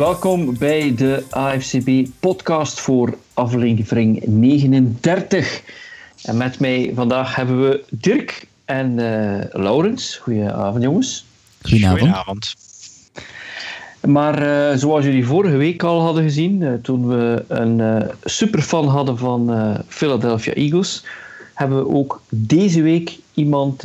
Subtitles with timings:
[0.00, 5.62] welkom bij de AFCB podcast voor aflevering 39.
[6.22, 10.16] En met mij vandaag hebben we Dirk en uh, Laurens.
[10.16, 11.26] Goedenavond jongens.
[11.62, 11.98] Goedenavond.
[12.00, 12.54] Goedenavond.
[14.06, 19.18] Maar uh, zoals jullie vorige week al hadden gezien, uh, toen we een superfan hadden
[19.18, 19.50] van
[19.88, 21.04] Philadelphia Eagles,
[21.54, 23.84] hebben we ook deze week iemand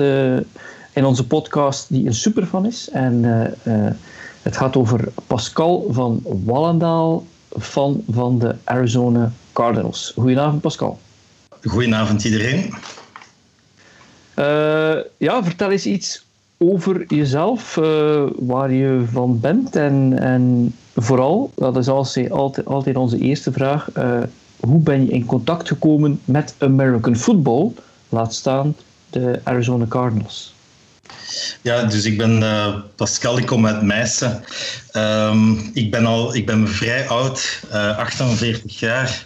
[0.93, 2.89] in onze podcast die een superfan is.
[2.89, 3.23] En
[4.45, 7.25] het gaat over Pascal van Wallendaal,
[7.59, 10.13] fan van de Arizona Cardinals.
[10.15, 10.99] Goedenavond, Pascal.
[11.63, 12.73] Goedenavond, iedereen.
[14.39, 16.25] Uh, ja, vertel eens iets
[16.57, 23.17] over jezelf, uh, waar je van bent en, en vooral, dat is altijd, altijd onze
[23.17, 24.19] eerste vraag, uh,
[24.59, 27.71] hoe ben je in contact gekomen met American football,
[28.09, 28.75] laat staan
[29.09, 30.54] de Arizona Cardinals?
[31.61, 34.43] Ja, dus ik ben uh, Pascal, ik kom uit Meissen.
[34.93, 39.25] Um, ik, ben al, ik ben vrij oud, uh, 48 jaar,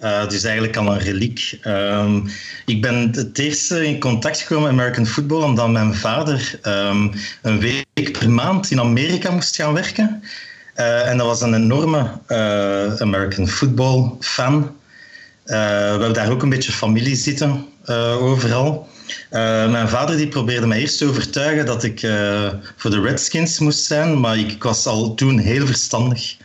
[0.00, 1.58] uh, dus eigenlijk al een reliek.
[1.66, 2.30] Um,
[2.66, 7.60] ik ben het eerste in contact gekomen met American football omdat mijn vader um, een
[7.60, 10.22] week per maand in Amerika moest gaan werken.
[10.74, 12.10] En dat was een enorme
[12.98, 14.76] American football fan.
[15.44, 17.66] we hebben daar ook een beetje familie zitten
[18.20, 18.88] overal.
[19.30, 23.58] Uh, mijn vader die probeerde mij eerst te overtuigen dat ik uh, voor de Redskins
[23.58, 26.36] moest zijn, maar ik, was al toen heel verstandig.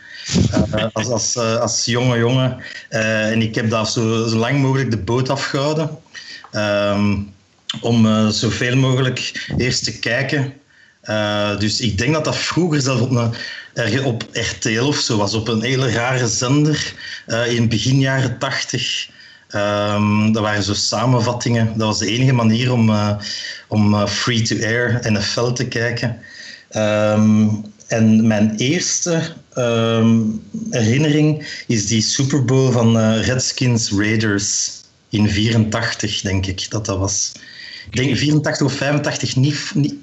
[0.74, 2.56] Uh, als, als, als jonge jongen.
[2.88, 5.98] en ik heb daar zo, zo, lang mogelijk de boot afgehouden.
[6.52, 7.34] Um,
[7.80, 10.54] om zoveel mogelijk eerst te kijken.
[11.58, 15.48] dus ik denk dat dat vroeger zelf op, een, op RTL of zo was, op
[15.48, 16.94] een hele rare zender
[17.48, 19.08] in begin jaren tachtig.
[19.56, 21.66] Um, dat waren zo samenvattingen.
[21.66, 23.16] Dat was de enige manier om, uh,
[23.68, 26.18] om uh, free-to-air NFL te kijken.
[26.76, 29.22] Um, en mijn eerste
[29.54, 34.70] um, herinnering is die Super Bowl van uh, Redskins Raiders
[35.08, 37.32] in 84, denk ik dat dat was.
[37.90, 39.94] Ik denk 84 of 85, niet, niet,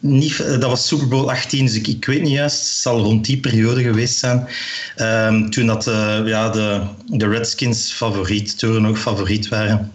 [0.00, 2.58] niet, dat was Super Bowl 18, dus ik, ik weet niet juist.
[2.58, 4.48] Het zal rond die periode geweest zijn.
[4.96, 9.92] Um, toen dat, uh, ja, de, de Redskins favoriet, toen ook favoriet waren.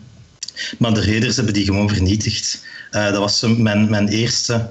[0.77, 2.65] Maar de Raiders hebben die gewoon vernietigd.
[2.91, 4.69] Uh, dat was mijn, mijn, eerste,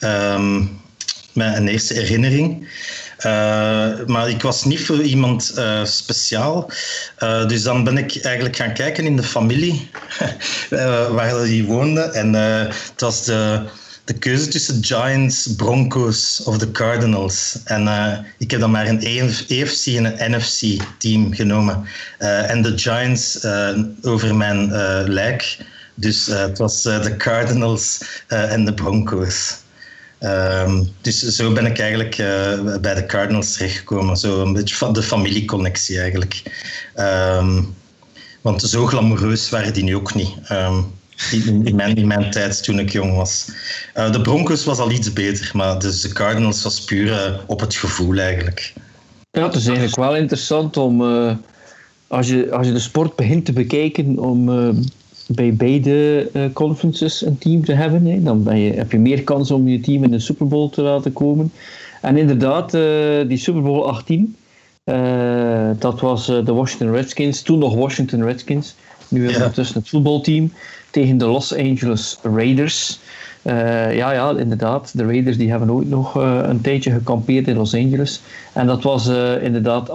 [0.00, 0.80] um,
[1.32, 2.68] mijn eerste herinnering.
[4.06, 5.54] Maar ik was niet voor iemand
[5.84, 6.70] speciaal.
[7.46, 9.90] Dus dan ben ik eigenlijk gaan kijken in de familie
[11.16, 12.00] waar die woonde.
[12.00, 13.62] En het was de
[14.04, 17.58] de keuze tussen Giants, Broncos of de Cardinals.
[17.64, 19.00] En uh, ik heb dan maar een
[19.48, 21.84] EFC en een NFC team genomen.
[22.18, 24.72] Uh, en de Giants uh, over mijn
[25.08, 25.58] lijk.
[25.94, 29.60] Dus het was de Cardinals en de Broncos.
[30.20, 32.16] Um, dus zo ben ik eigenlijk
[32.80, 34.16] bij de Cardinals terechtgekomen.
[34.16, 36.42] Zo een beetje van de familieconnectie eigenlijk.
[36.96, 37.74] Um,
[38.40, 40.30] want zo glamoureus waren die nu ook niet.
[40.50, 40.92] Um,
[41.30, 43.48] in, mijn, tijd toen ik jong was.
[43.96, 47.60] Uh, de Broncos was al iets beter, maar dus de Cardinals was puur uh, op
[47.60, 48.72] het gevoel eigenlijk.
[49.30, 51.32] Ja, het is eigenlijk wel interessant om, uh,
[52.06, 54.44] als, je, als je de sport begint te bekijken, om
[55.26, 58.06] bij beide conferences een team te hebben.
[58.06, 58.22] Hè.
[58.22, 60.82] Dan ben je, heb je meer kans om je team in de Super Bowl te
[60.82, 61.52] laten komen.
[62.00, 62.70] En inderdaad,
[63.28, 64.36] die Super Bowl 18,
[65.78, 68.74] dat was de Washington Redskins, toen nog Washington Redskins.
[69.12, 69.52] Nu hebben we ja.
[69.52, 70.52] tussen het voetbalteam
[70.90, 72.98] tegen de Los Angeles Raiders.
[73.42, 74.90] Uh, ja, ja, inderdaad.
[74.94, 78.20] De Raiders die hebben ooit nog uh, een tijdje gekampeerd in Los Angeles.
[78.52, 79.92] En dat was uh, inderdaad 38-9.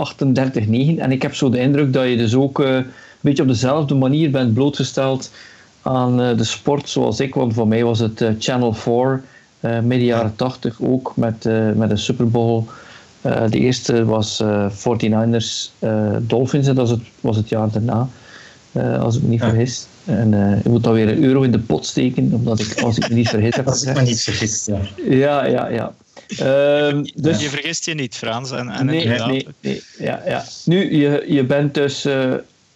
[0.97, 2.85] En ik heb zo de indruk dat je dus ook een
[3.22, 5.31] beetje op dezelfde manier bent blootgesteld
[5.81, 7.33] aan de sport zoals ik.
[7.35, 9.22] Want voor mij was het Channel 4,
[9.61, 12.63] midden jaren 80 ook, met, met een Super Bowl.
[13.22, 15.71] de eerste was 49ers
[16.21, 18.07] Dolphins en dat was het, was het jaar daarna.
[18.79, 19.88] Als ik me niet vergis.
[20.07, 22.97] En uh, ik moet dan weer een euro in de pot steken, omdat ik, als
[22.97, 23.68] ik me niet vergis heb.
[23.68, 24.79] als ik me niet vergis, ja.
[25.09, 25.94] Ja, ja, ja.
[26.88, 28.51] Um, dus, je vergist je niet, Frans.
[28.51, 30.44] En, en nee, nee, nee, ja, ja.
[30.65, 32.06] Nu, je, je bent dus...
[32.06, 32.33] Uh,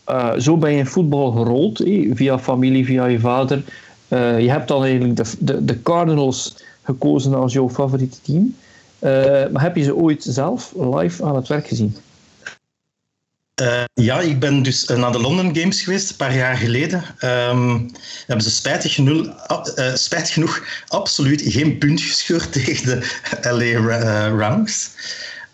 [0.10, 3.64] uh, zo ben je in voetbal gerold, eh, via familie, via je vader.
[4.10, 8.56] je hebt dan eigenlijk de, de, de Cardinals gekozen als jouw favoriete team.
[9.52, 11.96] maar heb je ze ooit zelf live aan het werk gezien?
[13.62, 17.04] Uh, ja, ik ben dus uh, naar de London Games geweest, een paar jaar geleden.
[17.20, 17.92] Um,
[18.28, 19.28] hebben ze spijtig genoeg,
[19.94, 23.08] spijtig genoeg absoluut geen punt gescheurd tegen de
[23.42, 24.90] LA Rams.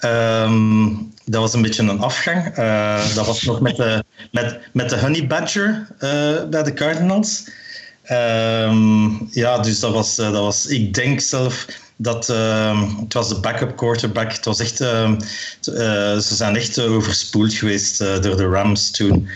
[0.01, 2.55] Um, dat was een beetje een afgang.
[3.13, 5.87] dat was nog met de, met, met de Honey Badger
[6.49, 7.43] bij de Cardinals.
[8.11, 11.65] Um, ja, dus dat was, dat was, ik denk zelf
[11.97, 14.31] dat uh, het was de backup quarterback.
[14.31, 15.11] Het was echt, uh,
[15.61, 19.27] ze zijn echt overspoeld geweest door de Rams toen.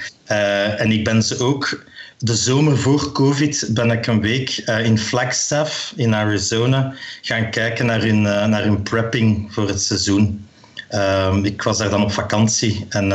[0.77, 1.83] en ik ben ze ook
[2.17, 4.49] de zomer voor COVID ben ik een week
[4.83, 10.45] in Flagstaff in Arizona gaan kijken naar hun, naar hun prepping voor het seizoen.
[10.91, 13.11] Um, ik was daar dan op vakantie en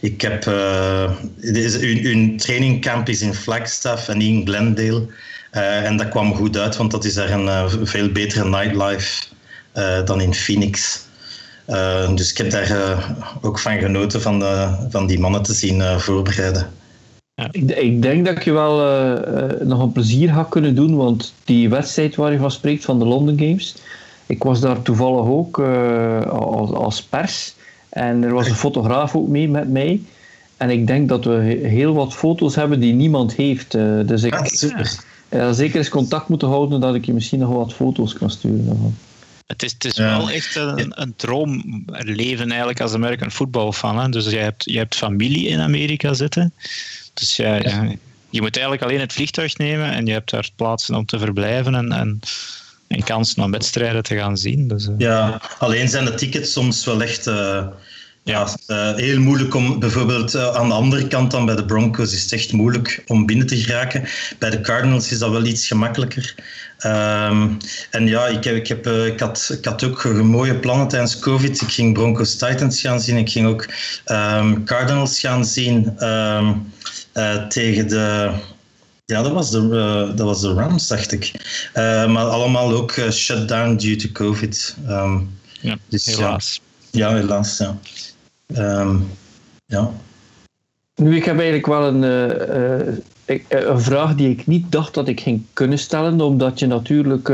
[0.00, 0.46] ik heb.
[0.46, 1.10] Uh,
[1.40, 5.06] hun, hun trainingcamp is in Flagstaff en in Glendale.
[5.54, 9.24] Uh, en dat kwam goed uit, want dat is daar een veel betere nightlife
[10.04, 11.06] dan in Phoenix.
[12.14, 12.98] dus ik heb daar
[13.40, 16.70] ook van genoten van, de, van die mannen te zien voorbereiden.
[17.34, 17.48] Ja.
[17.50, 18.76] Ik, ik, denk dat je wel
[19.64, 23.04] nog een plezier gaat kunnen doen, want die wedstrijd waar je van spreekt van de
[23.04, 23.74] London Games
[24.26, 25.58] ik was daar toevallig ook
[26.28, 27.54] als, als, pers.
[27.88, 30.00] En er was een fotograaf ook mee met mij.
[30.56, 33.70] En ik denk dat we heel wat foto's hebben die niemand heeft.
[34.06, 34.84] Dus ik ja,
[35.52, 38.98] zeker eens contact moeten houden dat ik je misschien nog wat foto's kan sturen.
[39.46, 44.10] Het is, het is wel echt een, een droomleven eigenlijk als American football fan.
[44.10, 46.52] Dus je hebt, je hebt familie in Amerika zitten.
[47.14, 47.88] Dus ja, ja,
[48.30, 51.74] je moet eigenlijk alleen het vliegtuig nemen en je hebt daar plaatsen om te verblijven.
[51.74, 52.20] En, en
[52.94, 54.68] en kans om wedstrijden te gaan zien.
[54.68, 54.94] Dus, uh.
[54.98, 57.66] Ja, alleen zijn de tickets soms wel echt uh,
[58.24, 58.48] ja.
[58.66, 62.32] Uh, heel moeilijk om, bijvoorbeeld aan de andere kant dan bij de Broncos is het
[62.32, 64.08] echt moeilijk om binnen te geraken.
[64.38, 66.34] Bij de Cardinals is dat wel iets gemakkelijker.
[66.86, 67.56] Um,
[67.90, 71.60] en ja, ik, heb, ik, heb, ik, had, ik had ook mooie plannen tijdens COVID.
[71.60, 73.16] Ik ging Broncos Titans gaan zien.
[73.16, 73.66] Ik ging ook
[74.06, 76.72] um, Cardinals gaan zien um,
[77.48, 78.32] tegen de
[79.06, 81.32] ja, dat was de, uh, dat was de Rams, dacht ik.
[81.74, 84.76] Uh, maar allemaal ook uh, shut down due to COVID.
[84.88, 86.60] Um, ja, dus, helaas.
[86.90, 87.78] Ja, ja helaas, ja.
[88.46, 89.06] Um,
[89.66, 89.90] ja.
[90.94, 92.02] Nu, ik heb eigenlijk wel een,
[93.48, 97.32] een vraag die ik niet dacht dat ik ging kunnen stellen, omdat je natuurlijk...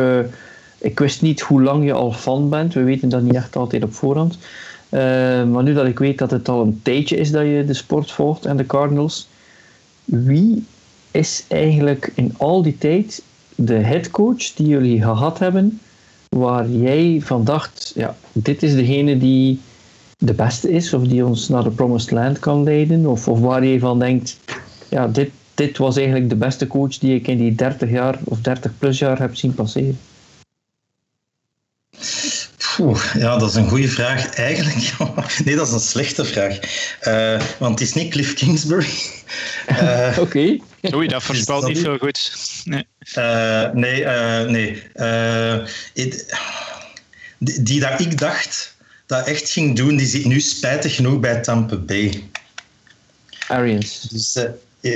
[0.78, 2.74] ik wist niet hoe lang je al fan bent.
[2.74, 4.38] We weten dat niet echt altijd op voorhand.
[5.50, 8.10] maar nu dat ik weet dat het al een tijdje is dat je de sport
[8.10, 9.28] volgt en de Cardinals...
[10.04, 10.64] Wie
[11.10, 13.22] is eigenlijk in al die tijd
[13.54, 15.80] de headcoach die jullie gehad hebben,
[16.28, 19.60] waar jij van dacht, ja, dit is degene die
[20.22, 23.64] de beste is, of die ons naar de promised land kan leiden, of, of waar
[23.64, 24.38] je van denkt,
[24.88, 28.40] ja, dit, dit was eigenlijk de beste coach die ik in die 30 jaar of
[28.40, 29.98] 30 plus jaar heb zien passeren?
[33.14, 34.34] ja, dat is een goede vraag.
[34.34, 34.92] Eigenlijk,
[35.44, 36.58] nee, dat is een slechte vraag.
[37.02, 38.88] Uh, want het is niet Cliff Kingsbury.
[39.70, 40.20] Uh, Oké.
[40.20, 40.94] Okay.
[40.94, 42.32] Oei, dat voorspelt niet veel goed.
[42.64, 42.86] Nee,
[43.18, 44.04] uh, nee.
[44.46, 44.82] nee.
[47.38, 48.78] die, die dat ik dacht
[49.10, 52.22] dat echt ging doen, die zit nu spijtig genoeg bij Tampa Bay.
[53.48, 54.00] Arians.
[54.00, 54.38] Dus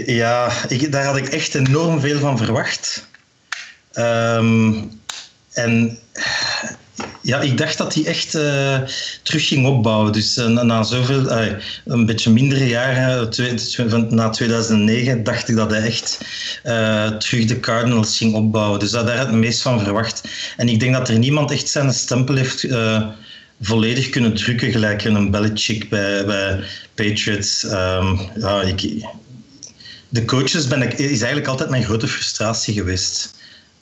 [0.06, 3.08] ja, ik, daar had ik echt enorm veel van verwacht.
[3.94, 5.00] Um,
[5.52, 5.98] en
[7.20, 8.78] ja, ik dacht dat hij echt uh,
[9.22, 10.12] terug ging opbouwen.
[10.12, 11.30] Dus uh, na zoveel,
[11.84, 13.28] een beetje mindere jaren,
[14.08, 16.18] na 2009, dacht ik dat hij echt
[17.18, 18.78] terug de Cardinals ging opbouwen.
[18.78, 20.28] Dus daar had ik het meest van verwacht.
[20.56, 22.66] En ik denk dat er niemand echt zijn stempel heeft
[23.64, 26.64] volledig kunnen drukken, gelijk een Belichick bij, bij
[26.94, 27.62] Patriots.
[27.62, 29.06] Um, ja, ik,
[30.08, 33.34] de coaches ben ik, is eigenlijk altijd mijn grote frustratie geweest.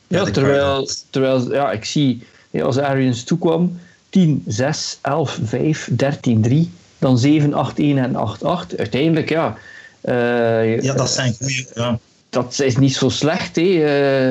[0.07, 2.23] Ja, terwijl, terwijl ja, ik zie
[2.63, 8.45] als Arians toekwam, 10, 6, 11, 5, 13, 3, dan 7, 8, 1 en 8,
[8.45, 8.79] 8.
[8.79, 9.57] Uiteindelijk, ja.
[10.05, 11.67] Uh, ja, dat zijn goede.
[11.75, 11.99] Ja.
[12.31, 13.63] Dat is niet zo slecht, hè.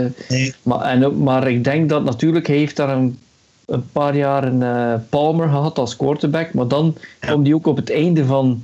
[0.03, 0.53] Uh, nee.
[0.63, 3.19] maar, en, maar ik denk dat natuurlijk, hij heeft daar een,
[3.65, 7.75] een paar jaar een uh, Palmer gehad als quarterback, maar dan kwam hij ook op
[7.75, 8.63] het einde van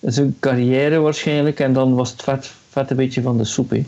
[0.00, 3.84] zijn carrière waarschijnlijk en dan was het vet, vet een beetje van de soep, hè.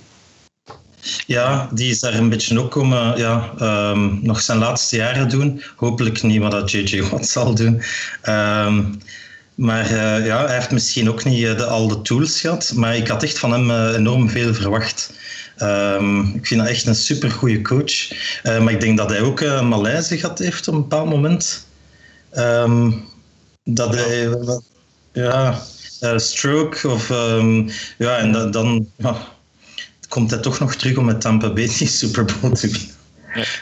[1.27, 5.62] Ja, die is daar een beetje ook om ja, um, nog zijn laatste jaren doen.
[5.77, 7.83] Hopelijk niet wat dat JJ Watt zal doen.
[8.29, 8.99] Um,
[9.55, 12.73] maar uh, ja, hij heeft misschien ook niet de, al de tools gehad.
[12.75, 15.12] Maar ik had echt van hem enorm veel verwacht.
[15.62, 18.11] Um, ik vind dat echt een super goede coach.
[18.43, 21.67] maar ik denk dat hij ook een malaise gehad heeft op een bepaald moment.
[23.65, 24.29] dat hij...
[25.12, 25.62] Ja,
[26.17, 27.09] stroke of...
[27.99, 28.88] ja, en dan
[30.09, 32.97] komt hij toch nog terug om met Tampa Bay die Super Bowl te winnen.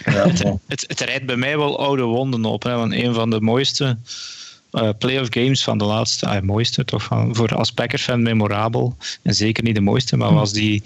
[0.04, 0.58] Ja.
[0.66, 2.62] het, het, rijdt bij mij wel oude wonden op.
[2.62, 3.98] Hè, want een van de mooiste
[4.76, 8.96] uh, playoff games van de laatste, ah, mooiste toch, van, voor als Packers-fan memorabel.
[9.22, 10.82] En zeker niet de mooiste, maar was die,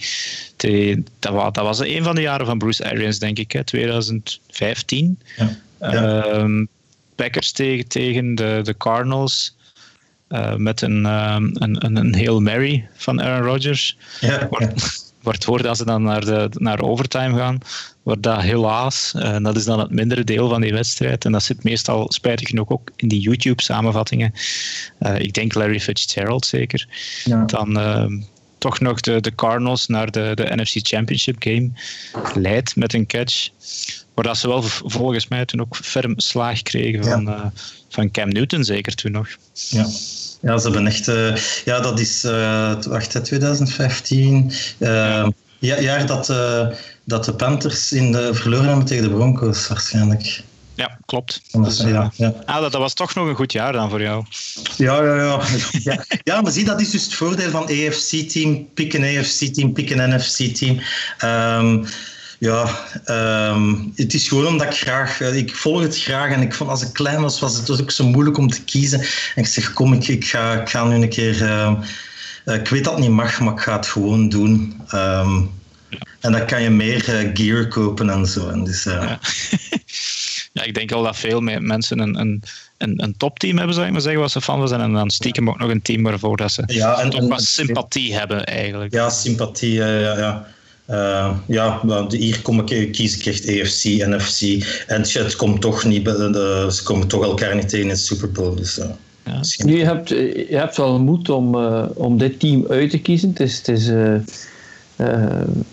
[0.56, 3.64] die dat, was, dat was een van de jaren van Bruce Arians, denk ik, hè,
[3.64, 5.18] 2015.
[5.36, 5.58] Ja.
[5.80, 6.64] Uh,
[7.14, 9.58] Packers tegen, tegen de, de Cardinals.
[10.28, 13.96] Uh, met een, um, een, een, een Hail Mary van Aaron Rodgers.
[14.20, 14.48] Ja,
[15.22, 17.58] wordt voor dat ze dan naar, de, naar overtime gaan,
[18.10, 21.32] wordt dat helaas, en eh, dat is dan het mindere deel van die wedstrijd, en
[21.32, 24.32] dat zit meestal spijtig genoeg ook in die YouTube-samenvattingen.
[25.00, 26.88] Uh, ik denk Larry Fitzgerald zeker.
[27.24, 27.44] Ja.
[27.44, 28.06] Dan uh,
[28.58, 31.70] toch nog de, de Cardinals naar de, de NFC Championship game
[32.34, 33.48] leidt met een catch.
[34.14, 37.52] Waar dat ze wel volgens mij toen ook ferm slaag kregen van, ja.
[37.88, 39.28] van Cam Newton, zeker toen nog.
[39.52, 39.86] Ja.
[40.42, 41.08] Ja, ze hebben echt...
[41.08, 42.24] Uh, ja, dat is...
[42.24, 44.50] Uh, wacht, 2015.
[44.78, 46.26] Uh, ja, jaar dat,
[47.04, 50.42] dat de Panthers in de, verloren hebben tegen de Broncos, waarschijnlijk.
[50.80, 51.40] Ja, klopt.
[51.52, 52.34] Dus, ja, ja.
[52.44, 54.24] Ah, dat, dat, was toch nog een goed jaar dan voor jou.
[54.76, 55.40] Ja, ja, ja.
[55.82, 58.68] ja, ja maar zie, dat is dus het voordeel van AFC-team.
[58.74, 60.80] Pick een AFC-team, pick een NFC-team.
[61.24, 61.86] Um,
[62.38, 62.70] ja,
[63.06, 65.20] um, het is gewoon omdat ik graag...
[65.20, 67.90] Eh, ik volg het graag en ik vond als ik klein was, was het ook
[67.90, 69.00] zo moeilijk om te kiezen.
[69.00, 71.42] En ik zeg, kom, ik, ik, ga, ik ga nu een keer...
[71.42, 71.72] Uh,
[72.54, 74.80] ik weet dat het niet mag, maar ik ga het gewoon doen.
[74.94, 75.50] Um,
[76.20, 78.48] en dan kan je meer uh, gear kopen en zo.
[78.48, 79.00] En dus, ja.
[80.52, 80.62] ja.
[80.62, 82.42] ik denk al dat veel mensen een, een,
[82.78, 84.80] een, een topteam hebben, zou ik maar zeggen, wat ze van zijn.
[84.80, 88.14] En dan stiekem ook nog een team waarvoor dat ze ja, en, toch wat sympathie
[88.14, 88.94] hebben, eigenlijk.
[88.94, 90.46] Ja, sympathie, ja, ja.
[90.90, 94.64] Uh, ja, hier kom ik, kies ik echt EFC, NFC.
[94.86, 98.32] En het komt toch niet, de, ze komen toch elkaar niet tegen in de Super
[98.32, 98.54] Bowl.
[98.54, 98.84] Dus, uh,
[99.32, 99.64] ja.
[99.64, 103.28] Nu, je, hebt, je hebt wel moed om, uh, om dit team uit te kiezen.
[103.28, 103.88] Het is, het is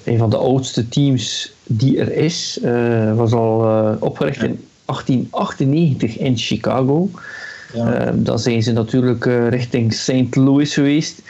[0.03, 2.59] een van de oudste teams die er is.
[3.15, 3.59] was al
[3.99, 7.09] opgericht in 1898 in Chicago.
[7.73, 8.11] Ja.
[8.15, 10.35] dan zijn ze natuurlijk richting St.
[10.35, 11.21] Louis geweest.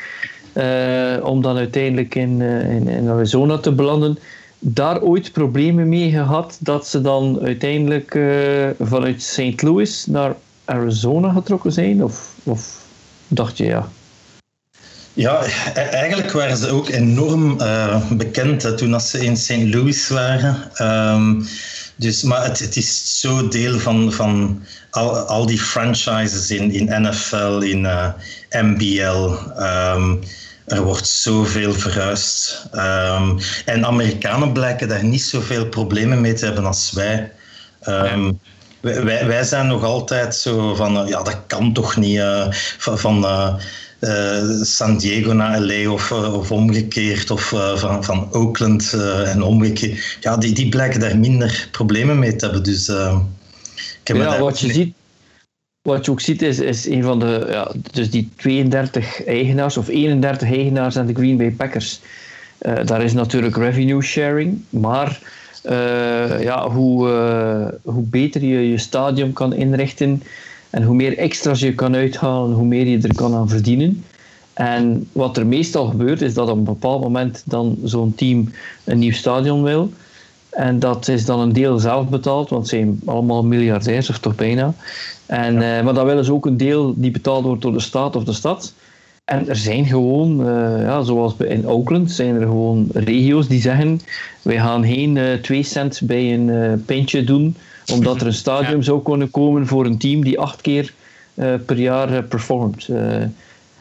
[1.24, 4.18] Om dan uiteindelijk in, in, in, Arizona te belanden.
[4.60, 9.62] Daar ooit problemen mee gehad dat ze dan uiteindelijk uh, vanuit St.
[9.62, 10.36] Louis naar
[10.68, 12.04] Arizona getrokken zijn?
[12.04, 12.82] Of, of
[13.28, 13.90] dacht je ja?
[15.14, 17.58] Ja, e-, eigenlijk waren ze ook enorm
[18.18, 19.74] bekend hè, toen ze in St.
[19.74, 20.72] Louis waren.
[20.82, 21.48] Um,
[21.96, 27.02] dus, maar het, het, is zo deel van, van al, al die franchises in, in
[27.02, 27.88] NFL, in
[28.52, 29.36] MBL.
[29.60, 30.20] Um,
[30.68, 32.66] er wordt zoveel verhuisd.
[32.74, 37.32] Um, en Amerikanen blijken daar niet zoveel problemen mee te hebben als wij.
[37.88, 38.40] Um,
[38.80, 43.00] wij, wij, zijn nog altijd zo van, uh, ja, dat kan toch niet uh, van,
[43.00, 48.94] van uh, San Diego naar LA of, of omgekeerd, of van, van Oakland
[49.26, 50.18] en omgekeerd.
[50.20, 52.64] Ja, die, die blijken daar minder problemen mee te hebben.
[52.64, 52.90] Dus,
[54.02, 54.94] ik heb ja, wat je ziet,
[55.82, 59.88] wat je ook ziet is, is een van de, ja, dus die 32 eigenaars of
[59.88, 62.00] 31 eigenaars aan de Green Bay Packers.
[62.62, 65.20] Uh, daar is natuurlijk revenue sharing, maar
[65.70, 70.24] uh, ja, hoe, uh, hoe beter je je stadion kan inrichten
[70.70, 74.04] en hoe meer extra's je kan uithalen, hoe meer je er kan aan verdienen.
[74.54, 78.52] En wat er meestal gebeurt, is dat op een bepaald moment dan zo'n team
[78.84, 79.92] een nieuw stadion wil.
[80.50, 84.36] En dat is dan een deel zelf betaald, want ze zijn allemaal miljardairs, of toch
[84.36, 84.74] bijna.
[85.26, 85.78] En, ja.
[85.78, 88.24] uh, maar dan willen ze ook een deel die betaald wordt door de staat of
[88.24, 88.74] de stad.
[89.28, 94.02] En er zijn gewoon, uh, ja, zoals in Oakland, zijn er gewoon regio's die zeggen:
[94.42, 97.56] wij gaan geen uh, twee cent bij een pintje doen,
[97.92, 100.94] omdat er een stadium zou kunnen komen voor een team die acht keer
[101.66, 102.90] per jaar performt.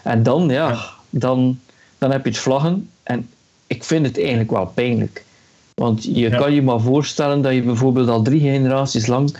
[0.02, 1.58] en dan, ja, ja, Dan,
[1.98, 2.88] dan heb je het vlaggen.
[3.02, 3.28] En
[3.66, 5.24] ik vind het eigenlijk wel pijnlijk.
[5.74, 9.36] Want je kan je maar voorstellen dat je bijvoorbeeld al drie generaties lang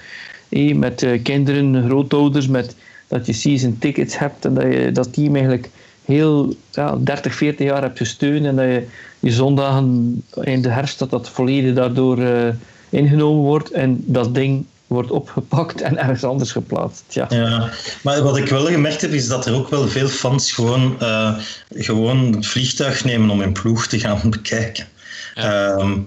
[0.74, 5.34] met uh, kinderen, grootouders, met, dat je season tickets hebt en dat je dat team
[5.34, 5.70] eigenlijk
[6.06, 8.86] heel ja, 30, 40 jaar hebt gesteund en dat je
[9.20, 12.48] je zondagen in de herfst dat dat volledig daardoor uh,
[12.88, 17.04] ingenomen wordt en dat ding wordt opgepakt en ergens anders geplaatst.
[17.08, 17.26] Ja.
[17.28, 17.70] ja,
[18.02, 21.38] maar wat ik wel gemerkt heb, is dat er ook wel veel fans gewoon, uh,
[21.70, 24.86] gewoon het vliegtuig nemen om hun ploeg te gaan bekijken.
[25.34, 25.78] Ja.
[25.78, 26.06] Um,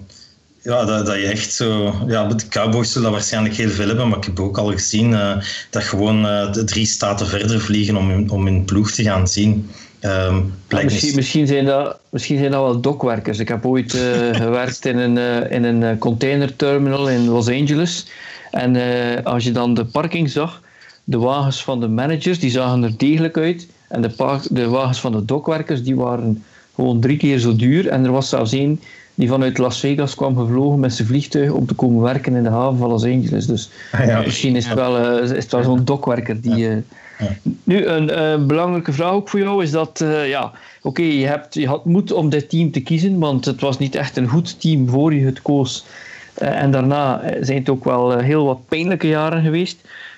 [0.61, 1.95] ja, dat, dat je echt zo...
[2.07, 5.11] Ja, de Cowboys zullen dat waarschijnlijk heel veel hebben, maar ik heb ook al gezien
[5.11, 5.37] uh,
[5.69, 9.27] dat gewoon uh, de drie staten verder vliegen om hun, om hun ploeg te gaan
[9.27, 9.69] zien.
[10.01, 13.39] Um, ja, misschien, misschien, zijn dat, misschien zijn dat wel dokwerkers.
[13.39, 14.01] Ik heb ooit uh,
[14.43, 18.07] gewerkt in een, in een containerterminal in Los Angeles.
[18.51, 18.75] En
[19.23, 20.61] als je dan de parking zag,
[21.03, 23.67] de wagens van de managers, die zagen er degelijk uit.
[23.87, 26.43] En de, de wagens van de dokwerkers, die waren
[26.75, 27.87] gewoon drie keer zo duur.
[27.87, 28.79] En er was zelfs één
[29.15, 32.49] die vanuit Las Vegas kwam gevlogen met zijn vliegtuig om te komen werken in de
[32.49, 33.45] haven van Los Angeles.
[33.45, 36.83] Dus ah, misschien is het wel, is het wel zo'n dokwerker die.
[37.63, 41.67] Nu, een belangrijke vraag ook voor jou is dat, uh, ja, oké, je je, je
[41.67, 44.89] had moed om dit team te kiezen, want het was niet echt een goed team
[44.89, 45.85] voor je het koos.
[46.33, 49.77] en daarna zijn het ook wel heel wat pijnlijke jaren geweest.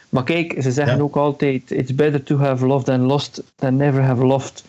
[0.10, 4.02] Maar kijk, ze zeggen ook altijd: It's better to have loved and lost than never
[4.02, 4.64] have loved.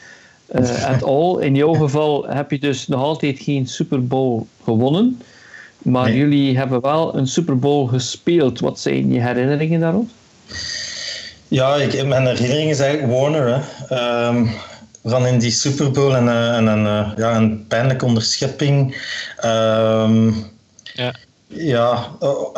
[0.84, 1.40] at all.
[1.46, 5.20] In jouw geval heb je dus nog altijd geen Super Bowl gewonnen.
[5.82, 8.60] Maar jullie hebben wel een Super Bowl gespeeld.
[8.60, 10.08] Wat zijn je herinneringen daarop?
[11.52, 13.64] Ja, ik, mijn herinnering is eigenlijk Warner.
[13.88, 14.26] Hè.
[14.26, 14.50] Um,
[15.04, 18.97] van in die Super Bowl en, uh, en een, uh, ja, een pijnlijke onderschepping.
[19.44, 20.50] Um,
[20.82, 21.14] ja.
[21.47, 22.06] Ja.
[22.18, 22.56] Oh.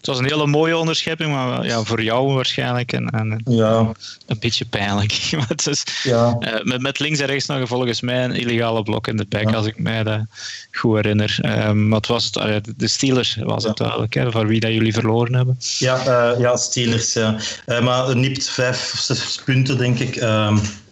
[0.00, 3.92] Het was een hele mooie onderschepping, maar ja, voor jou waarschijnlijk en, en ja.
[4.26, 5.12] een beetje pijnlijk.
[5.48, 6.36] het is, ja.
[6.40, 9.50] uh, met, met links en rechts nog volgens mij een illegale blok in de back,
[9.50, 9.56] ja.
[9.56, 10.20] als ik mij dat
[10.72, 11.38] goed herinner.
[11.42, 14.72] Um, maar het was het, uh, de Steelers was het duidelijk, hè, voor wie dat
[14.72, 15.56] jullie verloren hebben.
[15.78, 17.12] Ja, uh, ja Steelers.
[17.12, 17.36] Ja.
[17.66, 20.14] maar nipt vijf of zes punten, denk ik.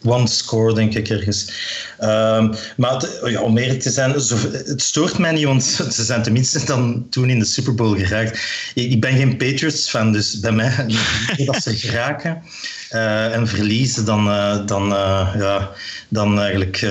[0.05, 1.53] One score, denk ik ergens.
[2.01, 5.65] Um, maar ja, om eerlijk te zijn, het stoort mij niet, want
[5.97, 8.41] ze zijn tenminste dan toen in de Super Bowl geraakt.
[8.75, 10.87] Ik, ik ben geen Patriots-fan, dus bij mij,
[11.47, 12.43] als ze geraken
[12.91, 15.71] uh, en verliezen, dan, uh, dan, uh, ja,
[16.09, 16.87] dan eigenlijk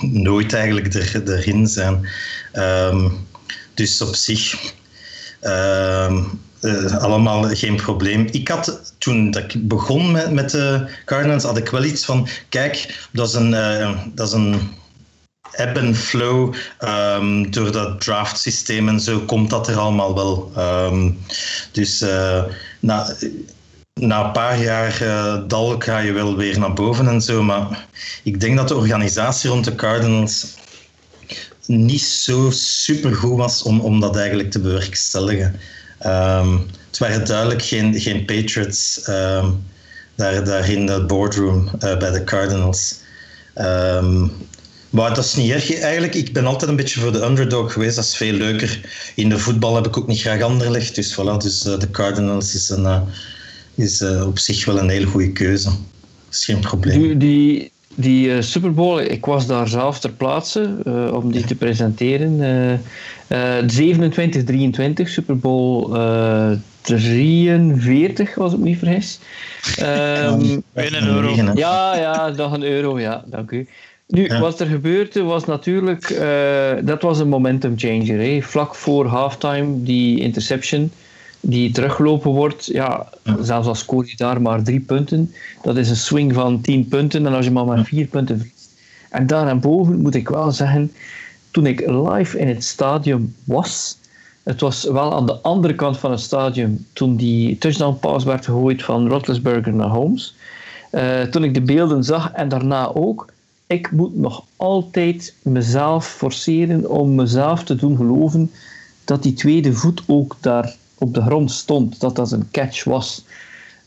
[0.00, 2.08] nooit eigenlijk er, erin zijn.
[2.54, 3.26] Um,
[3.74, 4.72] dus op zich...
[5.42, 8.28] Um, uh, allemaal geen probleem.
[8.30, 12.28] Ik had toen dat ik begon met, met de Cardinals, had ik wel iets van:
[12.48, 14.60] kijk, dat is een, uh, dat is een
[15.52, 16.54] ebb en flow.
[16.80, 20.52] Um, door dat draft systeem en zo komt dat er allemaal wel.
[20.58, 21.18] Um,
[21.72, 22.04] dus
[22.80, 23.16] na,
[24.00, 24.98] na een paar jaar
[25.48, 27.42] dal ga je wel weer naar boven en zo.
[27.42, 27.86] Maar
[28.22, 30.54] ik denk dat de organisatie rond de Cardinals
[31.66, 35.60] niet zo super goed was om, om dat eigenlijk te bewerkstelligen.
[36.06, 39.64] Um, het waren duidelijk geen, geen Patriots um,
[40.14, 42.94] daar, daar in de boardroom uh, bij de Cardinals.
[43.56, 44.32] Um,
[44.90, 46.14] maar dat is niet erg eigenlijk.
[46.14, 47.96] Ik ben altijd een beetje voor de underdog geweest.
[47.96, 48.80] Dat is veel leuker.
[49.14, 50.94] In de voetbal heb ik ook niet graag Anderlecht.
[50.94, 53.00] Dus voilà, dus uh, de Cardinals is, een, uh,
[53.74, 55.68] is op zich wel een hele goede keuze.
[55.68, 55.74] Dat
[56.30, 57.00] is geen probleem.
[57.00, 60.76] Die, die, die Super Bowl, ik was daar zelf ter plaatse
[61.12, 62.40] om die te presenteren.
[63.28, 63.58] Uh,
[65.02, 65.96] 27-23, Super Bowl
[66.82, 69.18] 43, als ik me niet vergis.
[69.80, 71.52] Um, een euro.
[71.54, 73.68] Ja, ja, nog een euro, ja, dank u.
[74.06, 74.40] Nu, ja.
[74.40, 76.20] wat er gebeurde was natuurlijk,
[76.84, 78.20] dat was een momentum changer.
[78.20, 78.42] Hè.
[78.42, 80.90] Vlak voor halftime, die interception
[81.48, 83.08] die teruggelopen wordt, ja,
[83.40, 87.26] zelfs als scoor je daar maar drie punten, dat is een swing van tien punten.
[87.26, 88.70] En als je maar maar vier punten verliest.
[89.10, 90.92] En daarboven moet ik wel zeggen,
[91.56, 93.96] toen ik live in het stadion was,
[94.42, 98.44] het was wel aan de andere kant van het stadion toen die touchdown pass werd
[98.44, 100.34] gegooid van Roethlisberger naar Holmes.
[100.92, 103.32] Uh, toen ik de beelden zag en daarna ook,
[103.66, 108.50] ik moet nog altijd mezelf forceren om mezelf te doen geloven
[109.04, 113.24] dat die tweede voet ook daar op de grond stond, dat dat een catch was.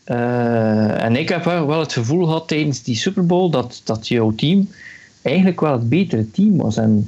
[0.06, 4.34] Uh, en ik heb wel het gevoel gehad tijdens die Super Bowl dat, dat jouw
[4.36, 4.70] team
[5.22, 6.78] eigenlijk wel het betere team was.
[6.78, 7.08] En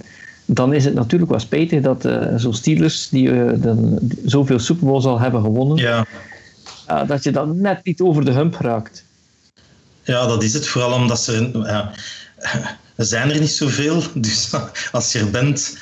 [0.54, 4.88] dan is het natuurlijk wel spijtig dat uh, zo'n Steelers, die uh, dan zoveel Super
[4.88, 6.06] Bowls al hebben gewonnen, ja.
[7.08, 9.04] dat je dan net niet over de hump raakt.
[10.04, 10.68] Ja, dat is het.
[10.68, 11.92] Vooral omdat ze, ja,
[12.96, 14.04] er zijn er niet zoveel.
[14.16, 14.50] Dus
[14.92, 15.78] als je er bent,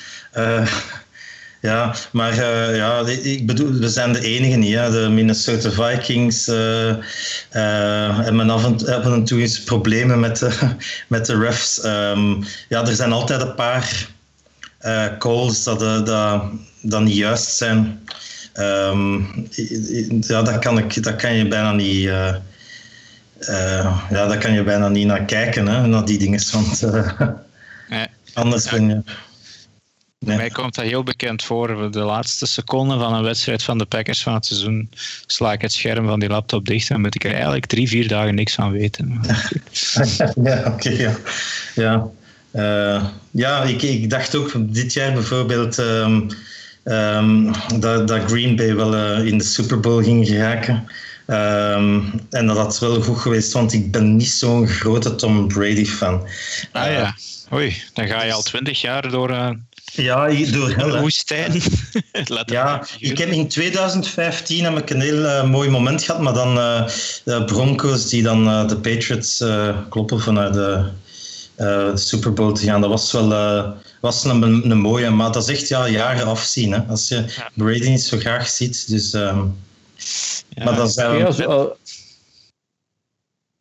[1.61, 2.35] ja, maar
[2.75, 4.75] ja, ik bedoel, we zijn de enige niet.
[4.75, 4.91] Hè.
[4.91, 6.45] De Minnesota Vikings
[8.25, 10.57] hebben af en, af en toe eens problemen met de,
[11.07, 11.83] met de refs.
[11.83, 14.17] Um, ja, er zijn altijd een paar
[15.17, 16.43] calls dat, dat,
[16.81, 18.07] dat niet juist zijn.
[18.53, 19.27] Um,
[20.21, 22.01] ja, dat kan, ik, dat kan je bijna niet...
[22.01, 22.41] ja,
[24.09, 26.41] daar kan je bijna niet naar kijken, hè, naar die dingen.
[26.51, 26.81] Want
[27.89, 28.07] nee.
[28.33, 29.01] anders ben je...
[30.19, 30.37] Nee.
[30.37, 31.91] Mij komt dat heel bekend voor.
[31.91, 34.89] De laatste seconden van een wedstrijd van de Packers van het seizoen
[35.25, 38.07] sla ik het scherm van die laptop dicht en moet ik er eigenlijk drie, vier
[38.07, 39.19] dagen niks van weten.
[40.43, 40.67] ja, oké.
[40.67, 41.15] Okay, ja.
[41.75, 42.07] Ja,
[42.53, 46.27] uh, ja ik, ik dacht ook dit jaar bijvoorbeeld um,
[46.83, 50.87] um, dat, dat Green Bay wel uh, in de Super Bowl ging geraken.
[51.27, 55.85] Um, en dat had wel goed geweest, want ik ben niet zo'n grote Tom Brady
[55.85, 56.27] fan.
[56.71, 57.15] Ah ja,
[57.53, 59.57] oei, dan ga je al twintig jaar door...
[59.91, 61.61] Ja, door woestijn.
[62.45, 66.55] ja, ik heb in 2015 heb ik een heel mooi moment gehad, maar dan
[67.23, 69.43] de Broncos die dan de Patriots
[69.89, 70.85] kloppen vanuit de,
[71.59, 72.81] de, Super Bowl te gaan.
[72.81, 74.41] Dat was wel was een,
[74.71, 76.71] een, mooie, maar dat is echt ja, jaren afzien.
[76.71, 77.49] Hè, als je ja.
[77.53, 78.89] Brady niet zo graag ziet.
[78.89, 79.55] Dus, um,
[80.49, 81.77] ja, maar dat zijn we...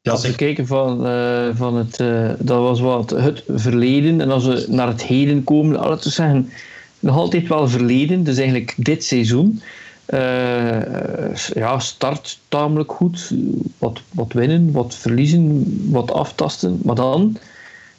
[0.02, 4.20] Als we kijken van, uh, van het, uh, dat was wat het verleden.
[4.20, 6.50] En als we naar het heden komen, laten we zeggen,
[6.98, 8.24] nog altijd wel verleden.
[8.24, 9.62] Dus eigenlijk dit seizoen.
[10.08, 13.30] Uh, ja, start tamelijk goed.
[13.78, 16.80] Wat, wat winnen, wat verliezen, wat aftasten.
[16.82, 17.38] Maar dan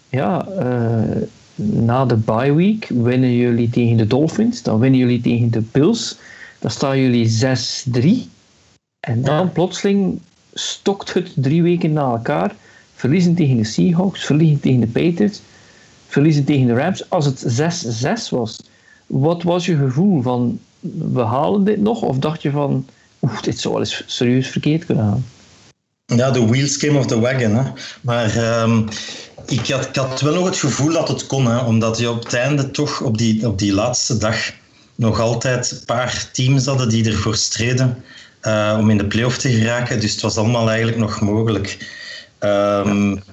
[0.10, 1.22] ja, uh,
[1.56, 6.18] na de bye week winnen jullie tegen de Dolphins, dan winnen jullie tegen de Bills,
[6.60, 7.32] dan staan jullie
[8.28, 8.30] 6-3.
[9.00, 10.20] En dan plotseling
[10.54, 12.56] stokt het drie weken na elkaar.
[12.96, 15.42] Verliezen tegen de Seahawks, verliezen tegen de Patriots,
[16.08, 17.10] verliezen tegen de Rams.
[17.10, 17.46] Als het
[18.28, 18.62] 6-6 was,
[19.06, 20.60] wat was je gevoel van
[21.12, 22.02] we halen dit nog?
[22.02, 22.86] Of dacht je van
[23.22, 25.26] oeh, dit zou wel eens serieus verkeerd kunnen gaan?
[26.18, 27.56] Ja, de wheels came off the wagon.
[27.56, 27.72] Hè.
[28.02, 28.88] Maar um,
[29.50, 32.24] ik, had, ik had wel nog het gevoel dat het kon, hè, omdat je op
[32.24, 34.52] het einde toch op die, op die laatste dag
[34.96, 38.04] nog altijd een paar teams hadden die ervoor streden
[38.42, 40.00] uh, om in de playoff te geraken.
[40.00, 41.98] Dus het was allemaal eigenlijk nog mogelijk.
[42.40, 43.24] Um,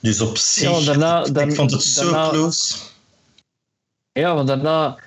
[0.00, 2.74] dus op zich, ja, daarna, dan, ik vond het daarna, zo close.
[4.12, 4.98] Ja, want daarna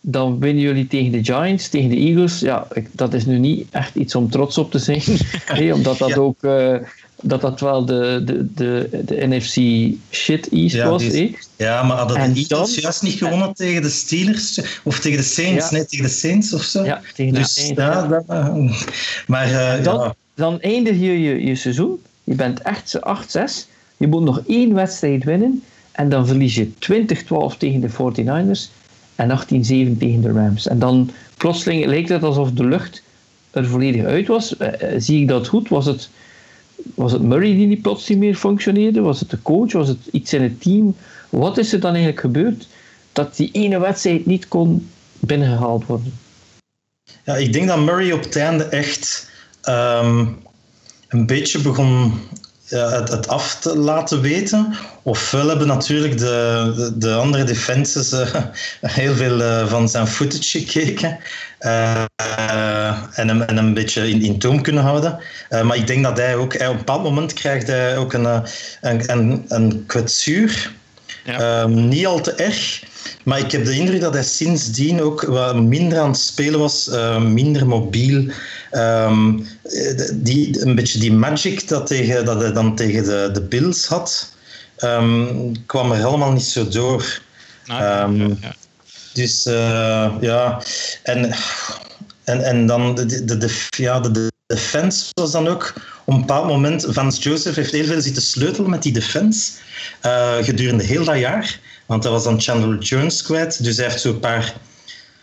[0.00, 2.40] dan winnen jullie tegen de Giants, tegen de Eagles.
[2.40, 5.02] Ja, dat is nu niet echt iets om trots op te zijn.
[5.74, 6.76] omdat dat ook uh,
[7.22, 9.54] dat dat wel de, de, de, de NFC
[10.10, 11.08] shit East ja, was.
[11.08, 14.60] Die, ja, maar hadden de Eagles juist niet gewonnen tegen de Steelers?
[14.82, 15.70] Of tegen de Saints?
[15.70, 15.76] Ja.
[15.76, 16.84] Nee, tegen de Saints of zo?
[16.84, 17.80] Ja, tegen dus, de Saints.
[17.80, 18.26] Ja, dat,
[19.26, 21.98] maar uh, dan, dan eindig je, je je seizoen.
[22.24, 23.68] Je bent echt 8-6.
[23.96, 25.62] Je moet nog één wedstrijd winnen.
[25.92, 26.68] En dan verlies je
[27.54, 28.70] 20-12 tegen de 49ers
[29.14, 30.68] en 18-7 tegen de Rams.
[30.68, 33.02] En dan plotseling lijkt het alsof de lucht
[33.50, 34.54] er volledig uit was.
[34.58, 35.68] Uh, zie ik dat goed?
[35.68, 36.10] Was het,
[36.94, 39.00] was het Murray die niet plots niet meer functioneerde?
[39.00, 39.72] Was het de coach?
[39.72, 40.96] Was het iets in het team?
[41.28, 42.66] Wat is er dan eigenlijk gebeurd
[43.12, 46.12] dat die ene wedstrijd niet kon binnengehaald worden?
[47.24, 49.30] Ja, ik denk dat Murray op het einde echt
[49.68, 50.38] um,
[51.08, 52.12] een beetje begon
[52.78, 54.74] het, het, af te laten weten.
[55.02, 58.34] Ofwel hebben natuurlijk de, de, de andere defenses uh,
[58.80, 61.18] heel veel uh, van zijn footage gekeken
[61.60, 62.02] uh,
[63.14, 65.18] en, hem, en hem een beetje in, in toom kunnen houden.
[65.62, 68.42] maar ik denk dat hij ook, hij op een bepaald moment krijgt hij ook een,
[68.80, 70.72] een, een, een kwetsuur.
[71.24, 71.62] Ja.
[71.62, 72.82] Um, niet al te erg.
[73.24, 76.88] Maar ik heb de indruk dat hij sindsdien ook wat minder aan het spelen was,
[76.88, 78.30] uh, minder mobiel.
[78.72, 79.46] Um,
[80.14, 84.32] die, een beetje die magic dat, tegen, dat hij dan tegen de, de Bills had,
[84.78, 87.20] um, kwam er helemaal niet zo door.
[87.66, 88.54] Ah, ja,
[89.12, 90.62] Dus uh, ja,
[91.02, 91.34] en,
[92.24, 96.20] en, en dan de, de, de, ja, de, de defense was dan ook op een
[96.20, 96.86] bepaald moment.
[96.88, 99.52] Vance Joseph heeft heel veel zitten sleutelen met die defense
[100.06, 101.60] uh, gedurende heel dat jaar.
[101.86, 103.64] Want dat was dan Chandler Jones kwijt.
[103.64, 104.54] Dus hij heeft zo'n paar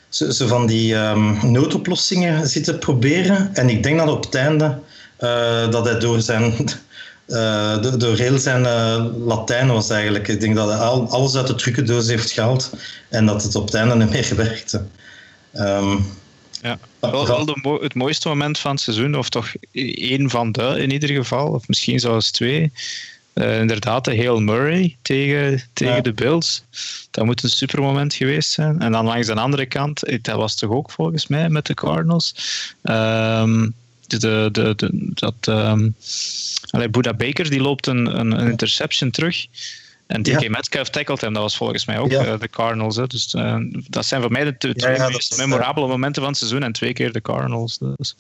[0.09, 3.49] zo, van die um, noodoplossingen zitten proberen.
[3.53, 4.79] En ik denk dat op het einde
[5.19, 6.53] uh, dat hij door zijn.
[7.27, 10.27] Uh, door, door heel zijn uh, Latijn was eigenlijk.
[10.27, 12.73] Ik denk dat hij al, alles uit de trucendoos heeft gehaald
[13.09, 14.85] en dat het op het einde niet meer werkte.
[15.53, 16.05] Um,
[16.61, 20.75] ja, wel, wel de, het mooiste moment van het seizoen, of toch één van de
[20.77, 22.71] in ieder geval, of misschien zelfs twee,
[23.33, 26.63] uh, inderdaad, de Hail Murray tegen, tegen de Bills.
[27.11, 28.81] Dat moet een supermoment geweest zijn.
[28.81, 31.73] En dan langs de andere kant, eh, dat was toch ook volgens mij met de
[31.73, 32.35] Cardinals.
[32.83, 33.73] Um,
[34.07, 35.95] de, de, de, dat, um,
[36.91, 39.45] Buda Baker die loopt een, een, een interception terug.
[40.07, 40.49] En DK ja.
[40.49, 42.25] Metcalf tackelt hem, dat was volgens mij ook ja.
[42.25, 42.95] uh, de Cardinals.
[42.95, 43.07] Hè.
[43.07, 43.55] Dus uh,
[43.89, 46.71] dat zijn voor mij de twee ja, ja, meest memorabele momenten van het seizoen en
[46.71, 47.77] twee keer de Cardinals.
[47.77, 48.15] Dus.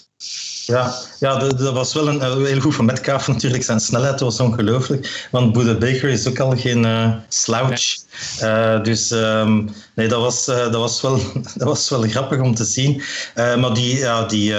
[0.65, 3.63] Ja, ja dat, dat, was wel een, uh, heel goed van Metcalf natuurlijk.
[3.63, 5.27] Zijn snelheid was ongelooflijk.
[5.31, 7.95] Want Buda Baker is ook al geen slouch.
[8.83, 11.19] dus um, nee, dat was, dat, was wel,
[11.55, 13.01] dat was wel grappig om te zien.
[13.35, 14.53] maar die, ja, die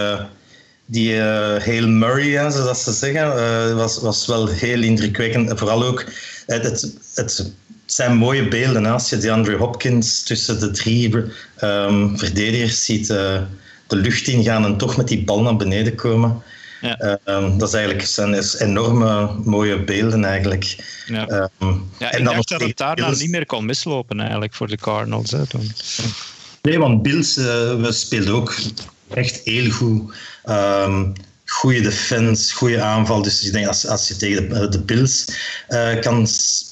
[0.91, 1.23] die uh,
[1.65, 5.59] Hail Murray, zoals ze zeggen, uh, was, was wel heel indrukwekkend.
[5.59, 6.05] Vooral ook,
[6.47, 7.53] het, het, het
[7.87, 8.87] zijn mooie beelden.
[8.87, 11.15] Als je die Andrew Hopkins tussen de drie
[11.61, 13.41] um, verdedigers ziet uh,
[13.87, 16.43] de lucht ingaan en toch met die bal naar beneden komen.
[16.81, 17.19] Ja.
[17.25, 20.77] Um, dat is eigenlijk, zijn is enorme mooie beelden eigenlijk.
[21.07, 24.69] Ja, um, ja en dan dacht dat het daarna niet meer kon mislopen eigenlijk voor
[24.69, 25.31] de Cardinals.
[25.31, 25.73] Hè, toen.
[26.63, 28.57] Nee, want Bills we speelden ook
[29.15, 30.13] echt heel goed.
[30.49, 31.13] Um,
[31.49, 33.23] goede defense, goede aanval.
[33.23, 35.25] Dus ik denk als, als je tegen de, de Bills
[35.69, 36.27] uh, kan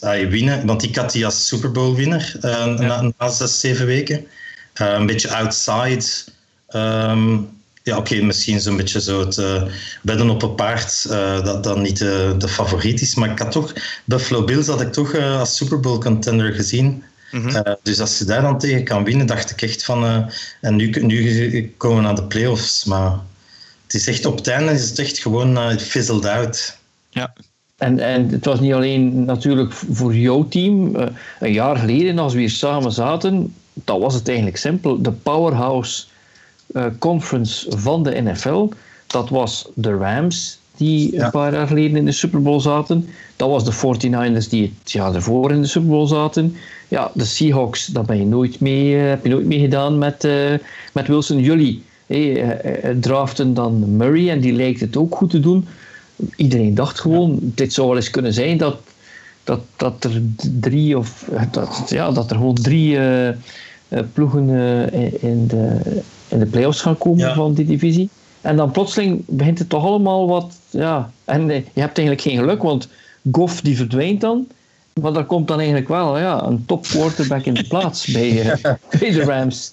[0.05, 2.67] uh, winnen, want ik had die als Super Bowl winnaar uh, ja.
[2.75, 4.27] na, na zes, zeven weken.
[4.75, 6.05] een beetje outside.
[6.71, 7.49] Um,
[7.83, 9.37] ja, oké, okay, misschien zo'n beetje zo het
[10.03, 11.09] wedden op een paard
[11.45, 13.15] dat dan niet de, de favoriet is.
[13.15, 13.73] Maar ik had toch,
[14.05, 17.05] Buffalo Bills had ik toch als Super Bowl contender gezien.
[17.31, 17.77] Mm -hmm.
[17.83, 20.31] dus als je daar dan tegen kan winnen, dacht ik echt van.
[20.61, 22.85] en nu, nu komen we naar de playoffs.
[22.85, 23.19] Maar
[23.87, 26.79] het is echt op het einde is het echt gewoon uh, fizzled out.
[27.11, 27.33] Ja.
[27.77, 30.97] En, en het was niet alleen natuurlijk voor jouw team.
[30.97, 31.07] Uh,
[31.41, 35.03] een jaar geleden, als we hier samen zaten, dan was het eigenlijk simpel.
[35.03, 36.05] De powerhouse
[36.73, 38.69] uh, conference van de NFL,
[39.07, 43.09] dat was de Rams die een paar jaar geleden in de Super Bowl zaten.
[43.37, 46.57] Dat was de 49ers die het jaar ervoor in de Super Bowl zaten.
[46.89, 50.29] Ja, de Seahawks, daar ben je nooit mee, heb je nooit mee gedaan met,
[50.93, 51.39] met Wilson.
[51.39, 55.67] Jullie hey, draften dan Murray en die lijkt het ook goed te doen.
[56.37, 58.77] Iedereen dacht gewoon, dit zou wel eens kunnen zijn dat,
[59.45, 60.23] dat, dat er
[60.61, 62.99] drie of dat, ja, dat er gewoon drie
[64.13, 64.49] ploegen
[65.21, 65.79] in, de,
[66.29, 68.09] in de playoffs gaan komen van die divisie.
[68.47, 70.59] En dan plotseling begint het toch allemaal wat.
[70.71, 72.89] Ja, en je hebt eigenlijk geen geluk, want
[73.33, 74.47] Goff die verdwijnt dan.
[75.01, 78.59] Maar daar komt dan eigenlijk wel ja, een top quarterback in de plaats bij,
[78.99, 79.73] bij de Rams.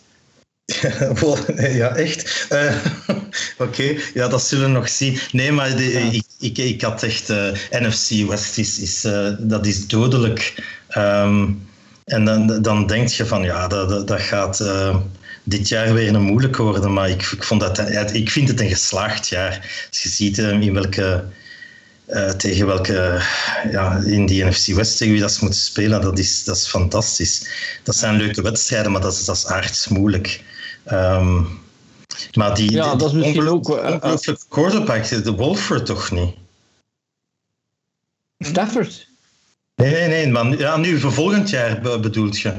[1.82, 2.48] Ja, echt.
[2.52, 2.76] Uh,
[3.68, 5.20] Oké, ja, dat zullen we nog zien.
[5.32, 7.30] Nee, maar de, ik, ik, ik, had echt.
[7.30, 9.08] Uh, NFC West is, is,
[9.40, 10.64] dat is dodelijk.
[10.98, 11.68] Um,
[12.06, 14.60] en dan, dan denk je van ja, dat, dat, dat gaat
[15.44, 16.94] dit jaar weer een moeilijk worden.
[16.94, 17.80] Maar ik, ik, vond dat,
[18.14, 19.86] ik vind het een geslaagd jaar.
[19.90, 21.24] Als je ziet eh, in welke,
[22.08, 23.22] uh, tegen welke,
[23.72, 26.68] ja, in die NFC West tegen wie dat ze moeten spelen, dat is, dat is
[26.68, 27.48] fantastisch.
[27.84, 30.42] Dat zijn leuke wedstrijden, maar dat is, dat is aardig moeilijk.
[30.92, 31.62] Um,
[32.34, 33.70] maar die, ja, dat is misschien ook...
[33.70, 34.16] Uh,
[34.50, 36.36] quarterback, de Wolford toch niet?
[38.40, 39.08] Stafford?
[39.76, 40.28] Nee, nee, nee.
[40.28, 42.54] Maar ja, nu voor volgend jaar bedoelt je?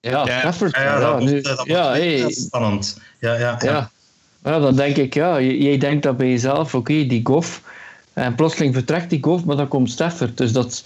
[0.00, 0.76] Ja, ja, Stafford.
[0.76, 3.00] Ja, ja, dat, nu, dat ja, hey, spannend.
[3.18, 3.90] Ja, ja, ja.
[4.42, 4.58] ja.
[4.58, 7.62] dan denk ik, ja, jij denkt dat bij jezelf, oké, die Goff.
[8.12, 10.36] En plotseling vertrekt die Goff, maar dan komt Stafford.
[10.36, 10.84] Dus dat,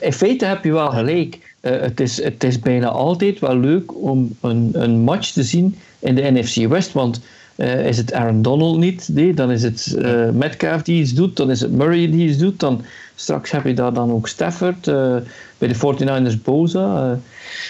[0.00, 1.56] in feite heb je wel gelijk.
[1.60, 5.78] Uh, het, is, het is bijna altijd wel leuk om een, een match te zien
[6.02, 6.92] in de NFC West.
[6.92, 7.20] Want
[7.56, 11.36] uh, is het Aaron Donald niet, nee, dan is het uh, Metcalf die iets doet,
[11.36, 12.84] dan is het Murray die iets doet, dan
[13.14, 15.16] straks heb je daar dan ook Stafford, uh,
[15.58, 17.18] bij de 49ers Boza.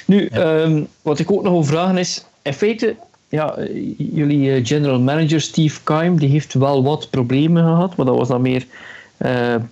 [0.06, 2.96] Nu, ehm, wat ik ook nog wil vragen is, in feite,
[3.28, 3.58] ja,
[3.96, 8.42] jullie general manager Steve Keim, die heeft wel wat problemen gehad, maar dat was dan
[8.42, 8.66] meer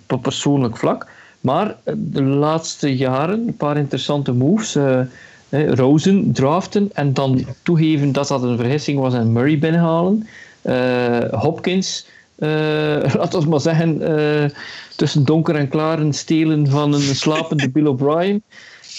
[0.07, 1.07] op persoonlijk vlak.
[1.41, 4.77] Maar de laatste jaren, een paar interessante moves.
[5.51, 10.27] Rosen draften en dan toegeven dat dat een vergissing was en Murray binnenhalen.
[10.63, 12.49] Uh, Hopkins, uh,
[13.13, 14.49] laten we maar zeggen, uh,
[14.95, 18.43] tussen donker en klaren stelen van een slapende Bill O'Brien.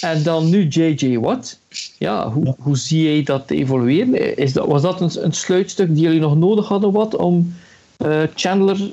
[0.00, 1.18] En dan nu J.J.
[1.18, 1.60] Watt.
[1.98, 4.36] Ja, hoe, hoe zie jij dat evolueren?
[4.36, 7.54] Is dat, was dat een, een sluitstuk die jullie nog nodig hadden wat, om
[8.34, 8.92] Chandler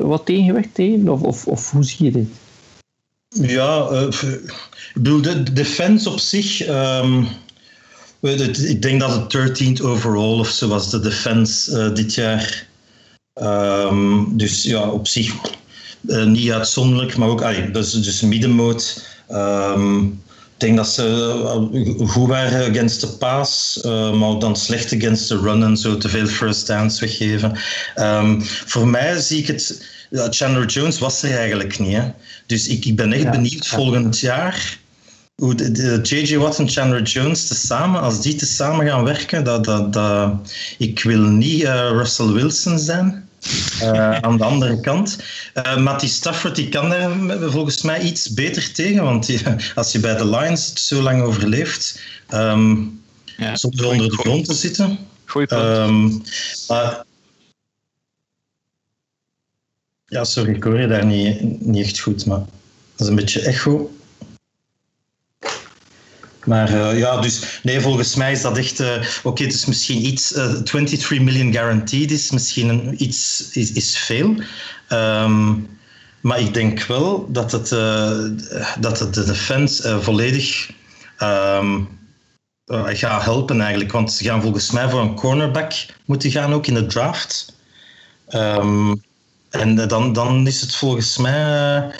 [0.00, 1.08] wat tegenwicht te geven?
[1.08, 2.28] Of, of, of hoe zie je dit?
[3.38, 4.54] Ja, ik
[4.94, 6.68] bedoel, de, defense op zich.
[6.68, 7.28] Um,
[8.20, 12.66] ik denk dat het 13th overall of zo was, de defense uh, dit jaar.
[13.34, 15.34] Um, dus ja, op zich
[16.06, 19.06] uh, niet uitzonderlijk, maar ook allee, dus, dus middenmoot.
[19.30, 20.22] Um,
[20.54, 21.32] ik denk dat ze
[21.72, 23.80] uh, goed waren against de pass,
[24.14, 27.52] maar dan slecht against de run en zo te veel first downs weggeven.
[28.66, 29.98] Voor mij zie ik het.
[30.10, 31.96] Chandler Jones was er eigenlijk niet.
[31.96, 32.12] Hè?
[32.46, 34.78] Dus ik, ik ben echt ja, benieuwd volgend jaar
[35.40, 36.36] hoe de, J.J.
[36.36, 40.32] Watt en Chandler Jones tezamen, als die tezamen gaan werken, dat, dat, dat,
[40.78, 43.28] ik wil niet uh, Russell Wilson zijn.
[43.82, 45.18] Uh, aan de andere kant.
[45.54, 47.10] Uh, Matty Stafford die kan daar
[47.50, 49.40] volgens mij iets beter tegen, want die,
[49.74, 52.00] als je bij de Lions het zo lang overleeft,
[52.34, 53.00] um,
[53.36, 54.98] ja, zonder onder de grond te zitten.
[55.24, 55.62] Goeie punt.
[55.62, 56.22] Um,
[56.68, 57.04] maar,
[60.10, 63.40] ja, sorry, ik hoor je daar niet, niet echt goed, maar dat is een beetje
[63.40, 63.90] echo.
[66.44, 68.80] Maar uh, ja, dus nee, volgens mij is dat echt.
[68.80, 70.32] Uh, Oké, is misschien iets.
[70.32, 74.34] Uh, eh, 23 million guaranteed is misschien een, iets is, is veel.
[74.88, 75.68] Um,
[76.20, 77.68] maar ik denk wel dat het,
[78.80, 80.70] dat het de defense volledig
[81.18, 81.88] um,
[83.00, 83.92] helpen eigenlijk.
[83.92, 85.72] Want ze gaan volgens mij voor een cornerback
[86.04, 87.56] moeten gaan ook in de draft.
[88.28, 89.02] Um,
[89.50, 91.90] en dan, dan is het volgens mij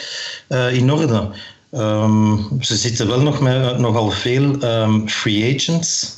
[0.71, 1.31] in orde.
[1.73, 6.15] Um, ze zitten wel nog met nogal veel um, free agents.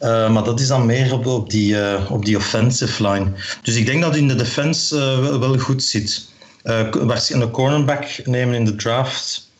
[0.00, 1.76] Maar dat is dan meer op, die,
[2.08, 3.32] op die offensive line.
[3.62, 4.96] Dus ik denk dat in de defense
[5.38, 6.28] wel, goed zit.
[6.62, 9.50] waarschijnlijk een cornerback nemen in de draft.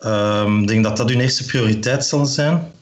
[0.00, 2.72] Um, ik denk dat dat hun eerste prioriteit zal zijn.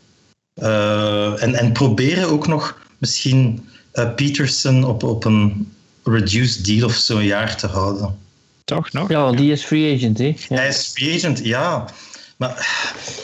[0.54, 3.68] en, en proberen ook nog misschien
[4.16, 5.72] Peterson op, op een
[6.04, 8.18] reduced deal of zo'n jaar te houden.
[8.64, 9.08] Toch nog?
[9.08, 10.36] Ja, want die is free agent, hè?
[10.48, 10.56] Ja.
[10.56, 11.84] Hij is free agent, ja.
[12.36, 12.66] Maar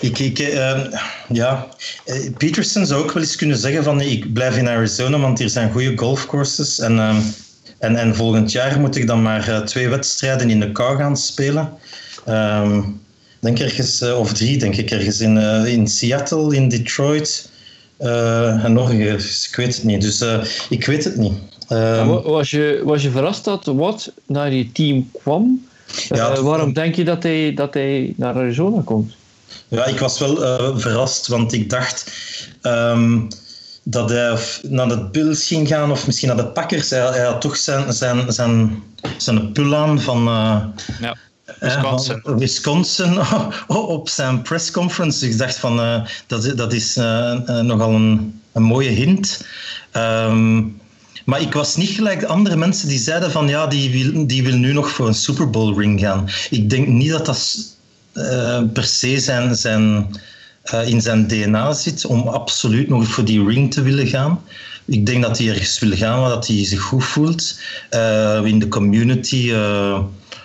[0.00, 0.80] ik, ik uh,
[1.28, 1.66] ja,
[2.04, 5.48] eh, Peterson zou ook wel eens kunnen zeggen van ik blijf in Arizona, want hier
[5.48, 6.78] zijn goede golfcourses.
[6.78, 7.16] En, uh,
[7.78, 11.16] en, en volgend jaar moet ik dan maar uh, twee wedstrijden in de kou gaan
[11.16, 11.72] spelen.
[12.28, 13.00] Um,
[13.40, 15.36] denk ergens, of drie, denk ik, ergens in,
[15.66, 17.50] in Seattle, in Detroit
[17.98, 19.48] en nog ergens.
[19.48, 20.00] Ik weet het niet.
[20.00, 20.24] Dus
[20.68, 21.32] ik weet het niet.
[21.68, 25.66] Um, was, je, was je verrast dat Watt naar je team kwam?
[26.08, 29.14] Ja, uh, waarom denk je dat hij, dat hij naar Arizona komt?
[29.68, 32.12] Ja, ik was wel uh, verrast, want ik dacht
[32.62, 33.28] um,
[33.82, 36.90] dat hij naar de Bills ging gaan of misschien naar de Packers.
[36.90, 38.82] Hij, hij had toch zijn, zijn, zijn,
[39.16, 40.28] zijn pull aan van...
[40.28, 40.64] Uh,
[41.00, 41.16] ja.
[41.60, 42.20] Wisconsin.
[42.24, 43.18] Wisconsin
[43.68, 45.28] op zijn pressconference.
[45.28, 49.46] Ik dacht van, uh, dat, dat is uh, nogal een, een mooie hint.
[49.92, 50.80] Um,
[51.28, 54.42] maar ik was niet gelijk de andere mensen die zeiden van ja, die wil, die
[54.42, 56.28] wil nu nog voor een Super Bowl ring gaan.
[56.50, 57.76] Ik denk niet dat dat
[58.72, 60.06] per se zijn, zijn,
[60.84, 64.42] in zijn DNA zit om absoluut nog voor die ring te willen gaan.
[64.84, 67.60] Ik denk dat hij ergens wil gaan waar hij zich goed voelt.
[68.44, 69.52] in de community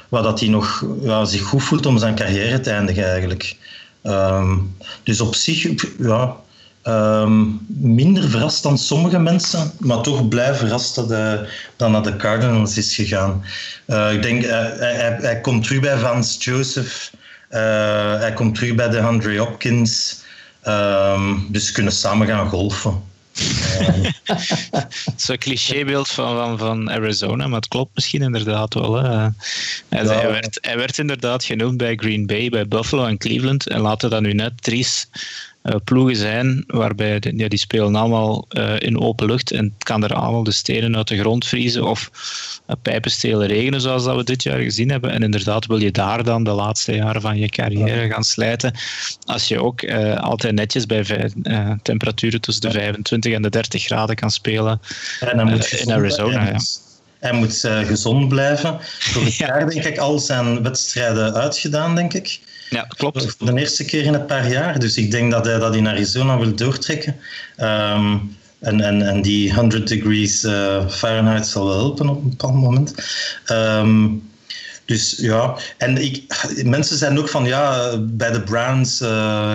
[0.09, 3.55] waar dat hij nog ja, zich goed voelt om zijn carrière te eindigen eigenlijk.
[4.03, 5.67] Um, dus op zich,
[5.99, 6.35] ja,
[6.83, 12.15] um, minder verrast dan sommige mensen, maar toch blij verrast dat hij dan naar de
[12.15, 13.43] Cardinals is gegaan.
[13.87, 17.11] Uh, ik denk, uh, hij, hij, hij, komt terug bij Vance Joseph,
[17.49, 17.59] uh,
[18.19, 20.21] hij komt terug bij de Andre Hopkins,
[20.67, 23.11] um, dus ze kunnen samen gaan golfen.
[25.15, 28.95] Zo'n clichébeeld van, van, van Arizona, maar het klopt misschien inderdaad wel.
[28.95, 29.09] Hè.
[29.09, 29.31] Hij,
[29.89, 30.05] ja.
[30.05, 33.67] hij, werd, hij werd inderdaad genoemd bij Green Bay, bij Buffalo en Cleveland.
[33.67, 35.19] En laten dat nu net Tries uh,
[35.83, 40.03] ploegen zijn waarbij de, ja, die spelen allemaal uh, in open lucht en het kan
[40.03, 42.09] er allemaal de stenen uit de grond vriezen of
[42.67, 45.11] uh, pijpen stelen regenen zoals dat we dit jaar gezien hebben.
[45.11, 48.73] En inderdaad wil je daar dan de laatste jaren van je carrière gaan slijten
[49.25, 51.31] als je ook altijd netjes bij
[51.81, 54.81] temperaturen tussen de 25 en de 30 graden kan spelen
[55.19, 56.47] in Arizona.
[56.47, 56.59] Ja.
[57.19, 58.79] Hij moet gezond blijven.
[59.13, 59.47] Ja.
[59.47, 62.39] jaar denk ik al zijn wedstrijden uitgedaan, denk ik.
[62.73, 63.39] Ja, klopt.
[63.39, 64.79] De eerste keer in een paar jaar.
[64.79, 67.15] Dus ik denk dat hij dat in Arizona wil doortrekken.
[67.57, 72.53] Um, en, en, en die 100 degrees uh, Fahrenheit zal wel helpen op een bepaald
[72.53, 72.93] moment.
[73.51, 74.31] Um,
[74.85, 76.23] dus ja, en ik,
[76.65, 79.01] mensen zijn ook van ja, bij de Browns.
[79.01, 79.53] Uh,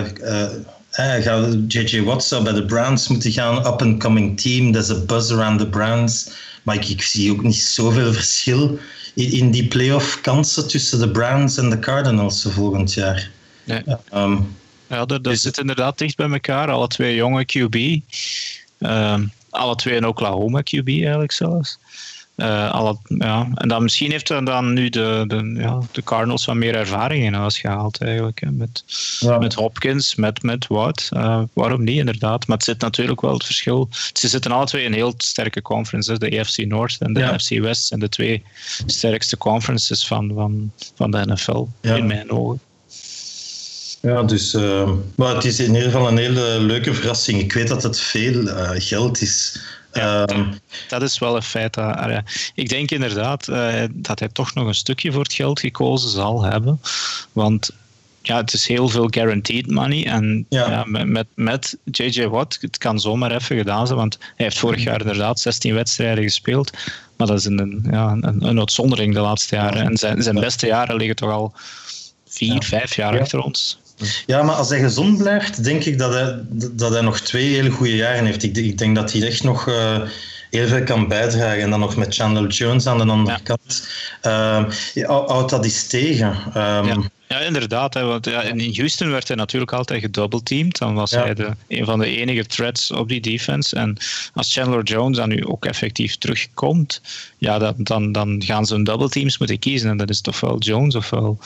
[0.97, 4.71] uh, JJ Watt zou bij de Browns moeten gaan, up-and-coming team.
[4.71, 6.29] There's a buzz around the Browns.
[6.63, 8.79] Maar ik, ik zie ook niet zoveel verschil
[9.13, 13.31] in die playoff kansen tussen de Browns en de Cardinals volgend jaar.
[13.63, 13.83] Nee.
[14.13, 14.55] Um,
[14.87, 16.71] ja, dat, dat zit inderdaad dicht bij elkaar.
[16.71, 17.75] Alle twee jonge QB.
[17.75, 18.01] Um,
[18.77, 21.77] ehm, alle twee in Oklahoma QB eigenlijk zelfs.
[22.41, 23.47] Uh, alle, ja.
[23.55, 27.23] En dan misschien heeft er dan nu de, de, ja, de Cardinals wat meer ervaring
[27.23, 28.39] in huis gehaald eigenlijk.
[28.39, 28.51] Hè.
[28.51, 28.83] Met,
[29.19, 29.37] ja.
[29.37, 31.09] met Hopkins, met, met Watt.
[31.13, 32.47] Uh, waarom niet inderdaad?
[32.47, 33.89] Maar het zit natuurlijk wel het verschil.
[34.13, 36.19] Ze zitten alle twee in heel sterke conferences.
[36.19, 37.35] De AFC North en de ja.
[37.35, 38.43] NFC West zijn de twee
[38.85, 42.59] sterkste conferences van, van, van de NFL, in mijn ogen.
[44.01, 47.39] Ja, dus, uh, maar het is in ieder geval een hele leuke verrassing.
[47.39, 48.45] Ik weet dat het veel
[48.77, 49.59] geld is
[49.93, 51.77] ja, um, dat is wel een feit.
[51.77, 52.17] Uh,
[52.53, 56.43] ik denk inderdaad uh, dat hij toch nog een stukje voor het geld gekozen zal
[56.43, 56.81] hebben.
[57.31, 57.69] Want
[58.21, 60.05] ja, het is heel veel guaranteed money.
[60.05, 60.69] En ja.
[60.69, 63.99] ja met, met JJ Watt, het kan zomaar even gedaan zijn.
[63.99, 66.71] Want hij heeft vorig jaar inderdaad 16 wedstrijden gespeeld.
[67.17, 69.83] Maar dat is een, ja, een, een uitzondering de laatste jaren.
[69.83, 71.53] En zijn, zijn beste jaren liggen toch al
[72.27, 73.78] vier, vijf jaar achter ons.
[74.25, 76.39] Ja, maar als hij gezond blijft, denk ik dat hij,
[76.71, 78.43] dat hij nog twee hele goede jaren heeft.
[78.43, 80.01] Ik, ik denk dat hij echt nog uh,
[80.49, 81.61] heel veel kan bijdragen.
[81.61, 83.43] En dan nog met Chandler Jones aan de andere ja.
[83.43, 83.87] kant.
[84.27, 84.63] Uh,
[85.07, 86.27] houdt dat eens tegen.
[86.27, 86.97] Um, ja.
[87.29, 87.93] Ja, inderdaad.
[87.93, 90.77] Hè, want ja, in Houston werd hij natuurlijk altijd gedoubleteamd.
[90.77, 91.23] Dan was ja.
[91.23, 93.75] hij de, een van de enige threats op die defense.
[93.75, 93.97] En
[94.33, 97.01] als Chandler Jones dan nu ook effectief terugkomt,
[97.37, 99.89] ja, dan, dan, dan gaan ze een double teams moeten kiezen.
[99.89, 101.39] En dat is toch wel Jones ofwel,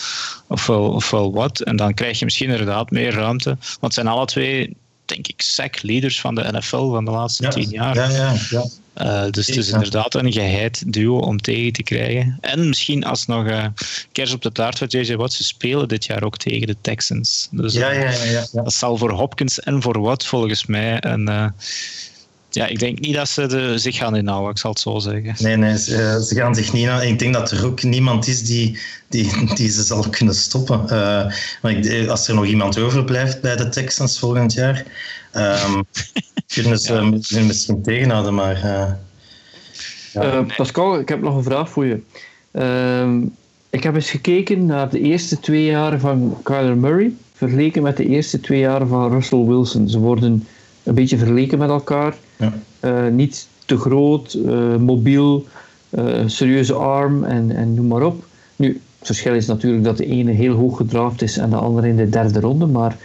[0.47, 1.59] ofwel, ofwel wat.
[1.59, 3.49] En dan krijg je misschien inderdaad meer ruimte.
[3.49, 7.49] Want het zijn alle twee denk ik, sack-leaders van de NFL van de laatste ja,
[7.49, 7.95] tien jaar.
[7.95, 8.65] Ja, ja, ja.
[8.97, 12.37] Uh, dus het is inderdaad een geheid duo om tegen te krijgen.
[12.41, 13.65] En misschien als nog uh,
[14.11, 17.47] kers op de taart van JJ Watt, ze spelen dit jaar ook tegen de Texans.
[17.51, 21.29] Dus ja, ja, ja, ja, dat zal voor Hopkins en voor Watt volgens mij een,
[21.29, 21.45] uh,
[22.49, 25.35] ja, ik denk niet dat ze de, zich gaan inhouden, ik zal het zo zeggen.
[25.37, 27.09] Nee, nee ze, ze gaan zich niet inhouden.
[27.09, 28.79] Ik denk dat er ook niemand is die,
[29.09, 30.81] die, die ze zal kunnen stoppen.
[30.83, 30.89] Uh,
[31.61, 34.83] maar ik, als er nog iemand overblijft bij de Texans volgend jaar,
[35.35, 35.83] um,
[36.47, 37.41] kunnen ze ja.
[37.41, 38.55] misschien tegenhouden, maar...
[38.55, 38.91] Uh,
[40.13, 40.39] ja.
[40.39, 42.01] uh, Pascal, ik heb nog een vraag voor je.
[42.51, 43.21] Ehm,
[43.69, 48.07] ik heb eens gekeken naar de eerste twee jaren van Kyler Murray, vergeleken met de
[48.07, 49.89] eerste twee jaren van Russell Wilson.
[49.89, 50.47] Ze worden
[50.83, 52.15] een beetje vergeleken met elkaar.
[52.37, 52.53] Ja.
[52.81, 55.45] Uh, niet te groot, uh, mobiel,
[55.89, 58.25] uh, serieuze arm en, en noem maar op.
[58.55, 58.67] Nu,
[58.97, 61.95] het verschil is natuurlijk dat de ene heel hoog gedraafd is en de andere in
[61.95, 62.97] de derde ronde, maar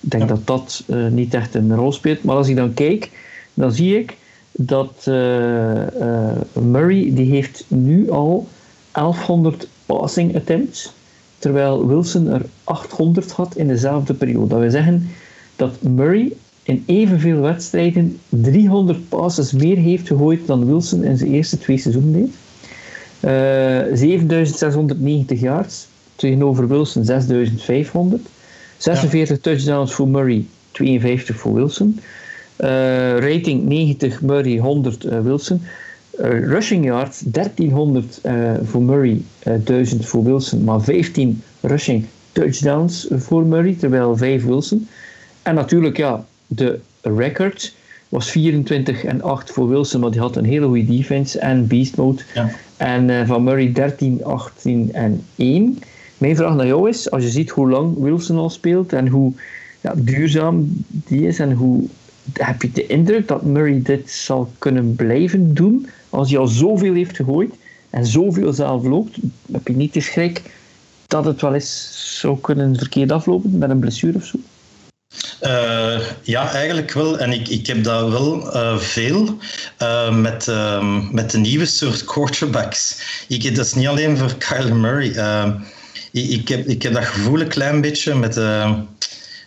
[0.00, 0.28] ik denk ja.
[0.28, 2.24] dat dat niet echt een rol speelt.
[2.24, 3.10] Maar als ik dan kijk,
[3.54, 4.16] dan zie ik
[4.52, 5.04] dat
[6.52, 8.48] Murray die heeft nu al
[8.92, 10.92] 1100 passing attempts,
[11.38, 14.48] terwijl Wilson er 800 had in dezelfde periode.
[14.48, 15.08] Dat wil zeggen
[15.56, 16.32] dat Murray
[16.62, 22.12] in evenveel wedstrijden 300 passes meer heeft gegooid dan Wilson in zijn eerste twee seizoenen
[22.12, 22.30] deed.
[23.98, 28.20] 7690 yards tegenover Wilson 6500.
[28.80, 32.00] 46 touchdowns voor Murray, 52 voor Wilson.
[32.58, 35.62] Uh, rating 90 Murray, 100 uh, Wilson.
[36.20, 38.20] Uh, rushing yards 1300
[38.62, 39.22] voor Murray,
[39.64, 44.88] 1000 voor Wilson, maar 15 rushing touchdowns voor Murray, terwijl 5 Wilson.
[45.42, 47.74] En natuurlijk, ja, de record
[48.08, 51.96] was 24 en 8 voor Wilson, maar die had een hele goede defense en beast
[51.96, 52.22] mode.
[52.34, 52.50] Ja.
[52.76, 55.78] En van Murray 13, 18 en 1.
[56.20, 59.32] Mijn vraag naar jou is, als je ziet hoe lang Wilson al speelt en hoe
[59.80, 61.84] ja, duurzaam die is en hoe
[62.32, 66.94] heb je de indruk dat Murray dit zal kunnen blijven doen als hij al zoveel
[66.94, 67.54] heeft gegooid
[67.90, 69.16] en zoveel zelf loopt?
[69.52, 70.42] Heb je niet de schrik
[71.06, 74.38] dat het wel eens zou kunnen verkeerd aflopen met een blessure of zo?
[75.42, 77.18] Uh, ja, eigenlijk wel.
[77.18, 79.36] En ik, ik heb dat wel uh, veel
[79.82, 83.02] uh, met, ehm, met de nieuwe soort quarterbacks.
[83.28, 85.12] Ik, dat is niet alleen voor Kyler Murray
[86.10, 88.78] ik, heb, ik heb dat gevoel een klein beetje met, uh,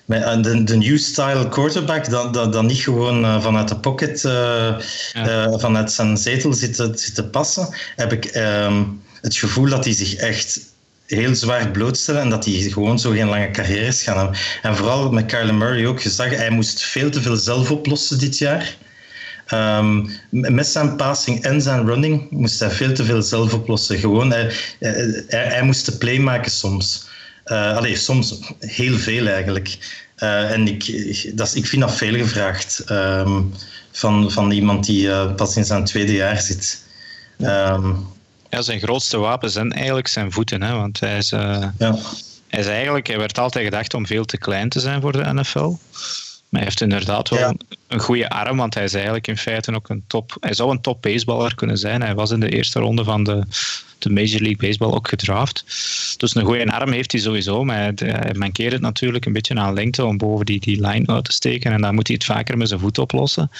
[0.05, 4.21] met de, de new style quarterback, dat, dat, dat niet gewoon uh, vanuit de pocket,
[4.21, 5.57] ja.
[5.57, 8.83] vanuit zijn zetel zit, zit te passen, heb ik ehm,
[9.21, 10.59] het gevoel dat hij zich echt
[11.05, 14.37] heel zwaar blootstellen en dat hij gewoon zo geen lange carrières gaan hebben.
[14.61, 18.19] En vooral met Kyler Murray ook, je zag, hij moest veel te veel zelf oplossen
[18.19, 18.75] dit jaar.
[19.51, 23.97] Um, met zijn passing en zijn running moest hij veel te veel zelf oplossen.
[23.97, 27.07] Gewoon, hij, hij, hij moest de play maken soms.
[27.45, 29.77] Uh, allee, soms heel veel eigenlijk.
[30.17, 33.53] Uh, en ik, dat, ik vind dat veel gevraagd um,
[33.91, 36.83] van, van iemand die uh, pas in zijn tweede jaar zit.
[37.37, 38.07] Um,
[38.49, 40.61] ja, zijn grootste wapen zijn eigenlijk zijn voeten.
[40.61, 40.73] Hè?
[40.73, 41.73] Want hij is, ja.
[42.47, 45.33] hij is eigenlijk, hij werd altijd gedacht om veel te klein te zijn voor de
[45.33, 45.73] NFL.
[46.53, 49.89] Maar hij heeft inderdaad wel een goede arm, want hij is eigenlijk in feite ook
[49.89, 50.37] een top.
[50.39, 52.01] Hij zou een top baseballer kunnen zijn.
[52.01, 53.43] Hij was in de eerste ronde van de,
[53.99, 55.63] de Major League Baseball ook gedraft.
[56.17, 59.55] Dus een goede arm heeft hij sowieso, maar hij, hij mankeert het natuurlijk een beetje
[59.55, 61.71] aan lengte om boven die, die line uit te steken.
[61.71, 63.51] En dan moet hij het vaker met zijn voet oplossen.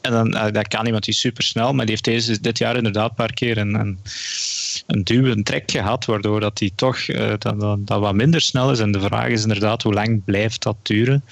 [0.00, 2.76] En dan, eh, dat kan iemand die super snel, maar die heeft deze, dit jaar
[2.76, 3.98] inderdaad een paar keer een, een,
[4.86, 8.40] een duw, een trek gehad, waardoor dat die toch uh, dat, dat, dat, wat minder
[8.40, 8.78] snel is.
[8.78, 11.24] En de vraag is inderdaad, hoe lang blijft dat duren?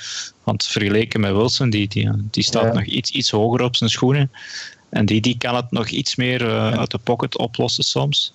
[0.44, 4.30] Want vergeleken met Wilson, die, die, die staat nog iets, iets hoger op zijn schoenen.
[4.91, 8.34] En die, die kan het nog iets meer uh, uit de pocket oplossen soms.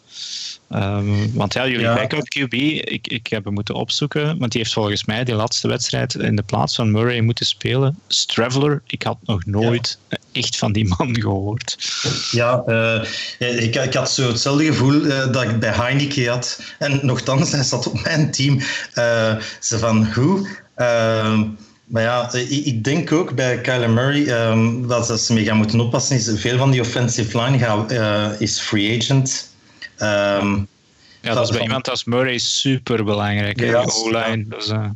[0.70, 1.94] Um, want ja, jullie ja.
[1.96, 5.68] backup QB, ik, ik heb hem moeten opzoeken, want die heeft volgens mij die laatste
[5.68, 8.00] wedstrijd in de plaats van Murray moeten spelen.
[8.08, 10.18] Straveler, ik had nog nooit ja.
[10.32, 11.78] echt van die man gehoord.
[12.32, 16.62] Ja, uh, ik, ik had zo hetzelfde gevoel uh, dat ik bij Heineken had.
[16.80, 18.60] En nogthans, hij zat op mijn team.
[19.60, 20.48] Ze van, hoe?
[21.92, 25.80] Ehm, maar ja, ik denk ook bij Kyler Murray um, dat ze mee gaan moeten
[25.80, 26.16] oppassen.
[26.16, 29.54] Is veel van die offensive line gaan, uh, is free agent.
[30.00, 30.68] Um,
[31.22, 33.60] ja, dat, is bij iemand als Murray super belangrijk.
[33.60, 34.46] Ja, O-line.
[34.48, 34.90] Dus, uh...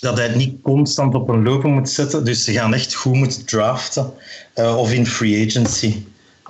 [0.00, 2.24] Dat hij het niet constant op een lopen moet zetten.
[2.24, 4.12] Dus ze gaan echt goed moeten draften.
[4.54, 6.02] Uh, of in free agency.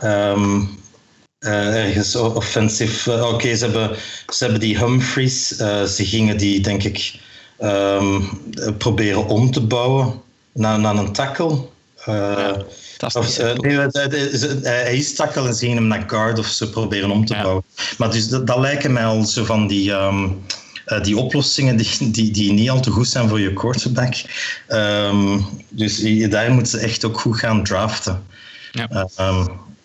[0.03, 0.68] Um,
[1.39, 3.12] ergens offensive.
[3.12, 3.97] Oké, okay, ze, hebben,
[4.32, 5.49] ze hebben die Humphreys.
[5.97, 7.14] ze gingen die, denk ik
[7.61, 8.28] um,
[8.78, 11.66] proberen om te bouwen naar, naar een tackle.
[12.09, 12.52] Uh,
[12.98, 13.76] ja, of, uh, nee,
[14.62, 17.42] hij is tackle en zien hem naar guard of ze proberen om te ja.
[17.42, 17.64] bouwen.
[17.98, 20.44] Maar dus dat, dat, lijken mij al zo van die, um,
[20.86, 24.14] uh, die oplossingen die, die, die niet al te goed zijn voor je quarterback.
[24.68, 26.00] Um, dus
[26.30, 28.22] daar moeten ze echt ook goed gaan draften.
[28.72, 29.09] Ja.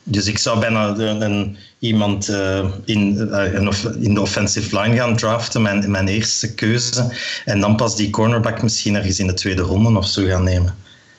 [0.10, 3.54] Dus ik zou bijna een, een iemand uh, in, uh,
[4.00, 7.14] in de offensive line gaan draften, mijn, mijn eerste keuze.
[7.46, 10.76] En dan pas die cornerback misschien ergens in de tweede ronde of zo gaan nemen.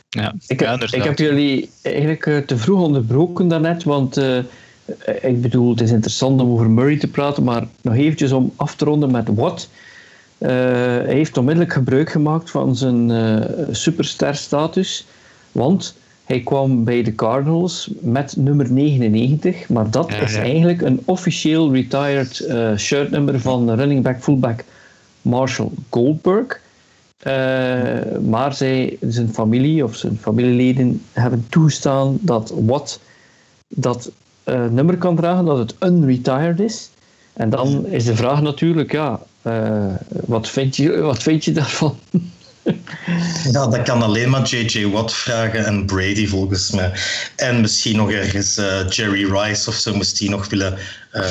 [0.09, 4.21] Ja, ik, ja, ik heb jullie eigenlijk uh, te vroeg onderbroken daarnet, want
[5.23, 8.75] ik bedoel, het is interessant om over Murray te praten, maar nog eventjes om af
[8.75, 9.71] te ronden met Watt.
[10.39, 13.13] hij heeft onmiddellijk gebruik gemaakt van zijn
[13.71, 15.07] superster status,
[15.53, 15.95] want
[16.31, 21.73] hij kwam bij de Cardinals met nummer 99, maar dat ja, is eigenlijk een officieel
[21.73, 24.65] retired uh, shirtnummer van running back, fullback
[25.23, 26.61] Marshall Goldberg.
[27.27, 33.01] Uh, maar zij, zijn familie of zijn familieleden hebben toegestaan dat Watt
[33.69, 34.11] dat
[34.45, 36.91] uh, nummer kan dragen, dat het unretired is.
[37.33, 39.21] En dan is de vraag natuurlijk, ja,
[40.27, 41.95] wat, vind je, wat vind je daarvan?
[43.53, 44.87] Ja, dat kan alleen maar J.J.
[44.87, 46.93] Watt vragen en Brady volgens mij.
[47.37, 50.79] En misschien nog ergens uh, Jerry Rice of zo moest die nog willen
[51.13, 51.25] uh,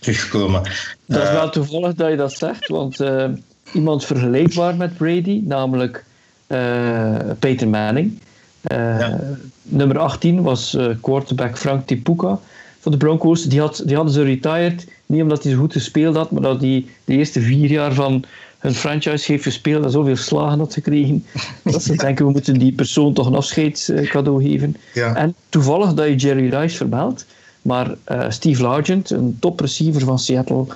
[0.00, 0.62] terugkomen.
[1.06, 3.24] Dat is wel toevallig dat je dat zegt, want uh,
[3.72, 6.04] iemand vergelijkbaar met Brady, namelijk
[7.38, 8.18] Peter Manning.
[8.62, 9.20] Ja.
[9.62, 12.38] Nummer 18 was quarterback Frank Tipuca
[12.80, 13.44] van de Broncos.
[13.44, 16.60] Die, had, die hadden ze retired, niet omdat hij zo goed gespeeld had, maar dat
[16.60, 18.24] hij de eerste vier jaar van
[18.64, 21.26] hun franchise heeft gespeeld en zoveel slagen had gekregen,
[21.62, 24.76] dat ze denken we moeten die persoon toch een afscheidscadeau geven.
[24.94, 25.16] Ja.
[25.16, 27.26] En toevallig dat je Jerry Rice vermeldt,
[27.62, 30.66] maar uh, Steve Largent, een top receiver van Seattle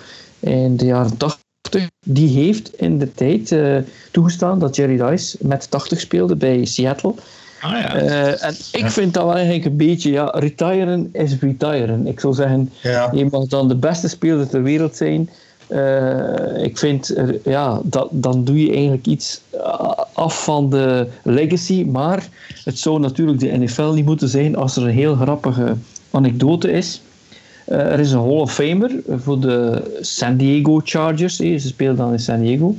[0.41, 3.76] in de jaren 80, die heeft in de tijd uh,
[4.11, 7.14] toegestaan dat Jerry Rice met 80 speelde bij Seattle.
[7.61, 8.03] Ah, ja.
[8.03, 12.07] Uh, en ik vind dat wel eigenlijk een beetje, ja, retiren is retiren.
[12.07, 13.11] Ik zou zeggen, ja.
[13.12, 15.30] je mag dan de beste speler ter wereld zijn,
[15.68, 17.14] uh, ik vind,
[17.44, 21.84] ja, dat, dan doe je eigenlijk iets eh, af van de legacy.
[21.84, 22.28] Maar
[22.64, 25.76] het zou natuurlijk de NFL niet moeten zijn als er een heel grappige
[26.10, 27.02] anekdote is.
[27.64, 31.36] Er is een Hall of Famer voor de San Diego Chargers.
[31.36, 32.76] Ze spelen dan in San Diego.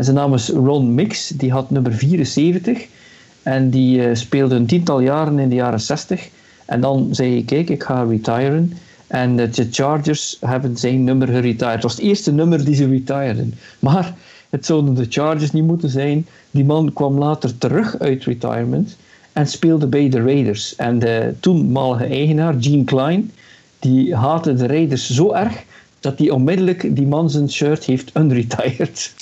[0.00, 1.28] zijn naam is Ron Mix.
[1.28, 2.86] Die had nummer 74.
[3.42, 6.28] En die speelde een tiental jaren in de jaren 60.
[6.64, 8.72] En dan zei hij, kijk, ik ga retiren.
[9.10, 11.72] En de Chargers hebben zijn nummer geretired.
[11.72, 13.54] Het was het eerste nummer die ze retireden.
[13.78, 14.14] Maar
[14.50, 16.26] het zouden de Chargers niet moeten zijn.
[16.50, 18.96] Die man kwam later terug uit retirement
[19.32, 20.76] en speelde bij de Raiders.
[20.76, 23.32] En de toenmalige eigenaar, Gene Klein,
[23.78, 25.62] die haatte de Raiders zo erg
[26.00, 29.14] dat hij onmiddellijk die man zijn shirt heeft unretired.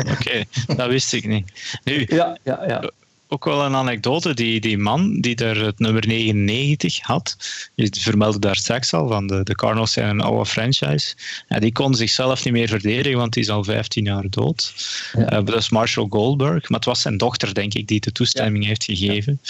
[0.12, 0.44] Oké,
[0.76, 1.78] dat wist ik niet.
[1.84, 2.90] Nu, ja, ja, ja
[3.28, 4.34] ook wel een anekdote.
[4.34, 7.36] Die, die man die er het nummer 99 had,
[7.74, 11.14] je vermeldde daar straks al, van de, de Cardinals zijn een oude franchise.
[11.48, 14.74] Ja, die kon zichzelf niet meer verdedigen, want die is al 15 jaar dood.
[15.12, 15.38] Ja.
[15.38, 16.68] Uh, dat is Marshall Goldberg.
[16.68, 19.40] Maar het was zijn dochter, denk ik, die de toestemming heeft gegeven.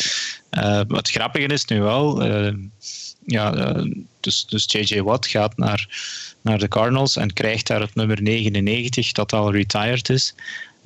[0.50, 2.26] Uh, wat grappige is nu wel...
[2.26, 2.52] Uh,
[3.26, 3.74] ja,
[4.20, 5.00] dus, dus J.J.
[5.00, 5.88] Watt gaat naar,
[6.42, 10.34] naar de Cardinals en krijgt daar het nummer 99, dat al retired is.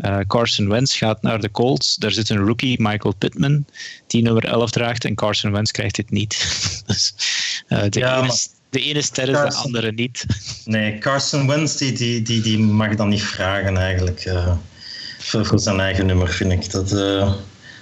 [0.04, 1.96] Uh, Carson Wentz gaat naar de Colts.
[1.96, 3.64] Daar zit een rookie, Michael Pittman,
[4.06, 5.04] die nummer 11 draagt.
[5.04, 6.36] En Carson Wentz krijgt dit niet.
[6.86, 7.14] dus,
[7.68, 8.38] uh, de, ja, ene,
[8.70, 10.26] de, ene, ster is Carson, de andere niet.
[10.64, 14.24] nee, Carson Wentz die, die, die, die mag dan niet vragen eigenlijk.
[14.24, 14.52] Uh,
[15.18, 16.70] voor, voor, zijn eigen nummer, vind ik.
[16.70, 16.90] Dat,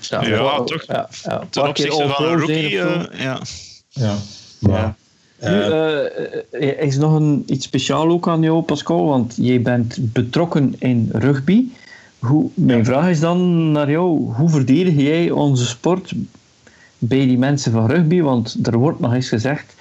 [0.00, 0.84] ja, ja, toch?
[0.86, 1.46] Ja, ja.
[1.50, 3.08] Ten opzichte van een rookie, ja.
[3.12, 4.16] ja.
[4.58, 4.96] ja.
[5.40, 10.74] Nu, uh, is nog een, iets speciaals ook aan jou, Pascal, want jij bent betrokken
[10.78, 11.64] in rugby.
[12.18, 16.12] Hoe, mijn vraag is dan naar jou, hoe verdedig jij onze sport
[16.98, 18.20] bij die mensen van rugby?
[18.20, 19.74] Want er wordt nog eens gezegd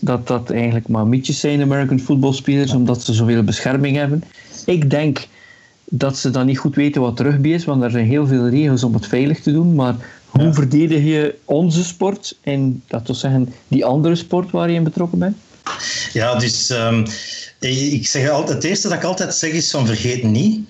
[0.00, 4.24] dat dat eigenlijk maar mietjes zijn, American footballspelers, omdat ze zoveel bescherming hebben.
[4.66, 5.26] Ik denk
[5.84, 8.84] dat ze dan niet goed weten wat rugby is, want er zijn heel veel regels
[8.84, 9.74] om het veilig te doen.
[9.74, 9.94] Maar
[10.26, 14.84] hoe verdedig je onze sport en dat wil zeggen die andere sport waar je in
[14.84, 15.36] betrokken bent?
[16.12, 17.04] Ja, dus um,
[17.60, 20.60] ik zeg altijd, het eerste dat ik altijd zeg is van vergeet niet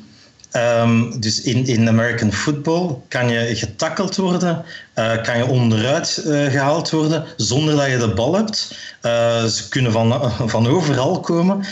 [0.52, 6.44] Um, dus in, in American football kan je getackeld worden, uh, kan je onderuit uh,
[6.50, 8.74] gehaald worden zonder dat je de bal hebt.
[9.02, 11.64] Uh, ze kunnen van, van overal komen.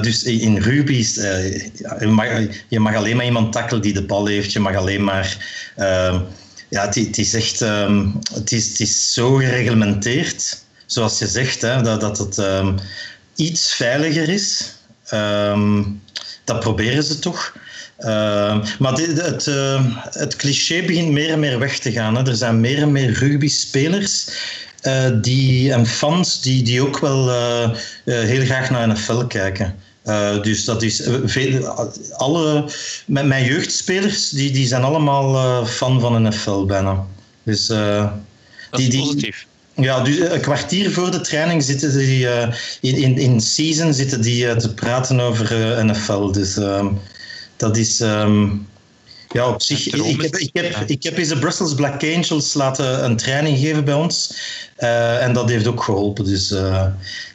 [0.00, 2.26] dus in rugby is, je, mag,
[2.68, 4.52] je mag alleen maar iemand tackelen die de bal heeft.
[4.52, 5.36] Je mag alleen maar...
[5.76, 6.20] Ehm,
[6.68, 7.60] ja, het, het, is echt...
[7.60, 12.42] Um, het, is, het is zo gereglementeerd, zoals je zegt, hè, dat, dat het
[13.34, 14.74] iets veiliger is.
[16.44, 17.52] dat proberen ze toch.
[17.98, 22.16] Uh, maar dit, het, uh, het cliché begint meer en meer weg te gaan.
[22.16, 22.26] Hè.
[22.26, 24.28] Er zijn meer en meer rugby-spelers
[24.82, 27.70] uh, die, en fans die, die ook wel uh,
[28.04, 29.74] heel graag naar NFL kijken.
[30.42, 31.66] dus dat is veel,
[32.16, 32.70] alle,
[33.06, 37.06] met mijn jeugdspelers die, die zijn allemaal fan van NFL bijna.
[37.42, 39.46] Dus, dat is die, positief.
[39.74, 42.28] Ja, dus een kwartier voor de training zitten die
[42.80, 46.32] in, in, in season zitten die te praten over NFL.
[46.32, 46.86] Dus ehm,
[47.58, 48.00] dat is...
[48.00, 48.66] Um,
[49.32, 49.86] ja, op zich.
[49.86, 53.84] Ik heb, ik, heb, ik heb eens de Brussels Black Angels laten een training geven
[53.84, 54.32] bij ons.
[54.78, 56.24] Uh, en dat heeft ook geholpen.
[56.24, 56.86] Dus uh,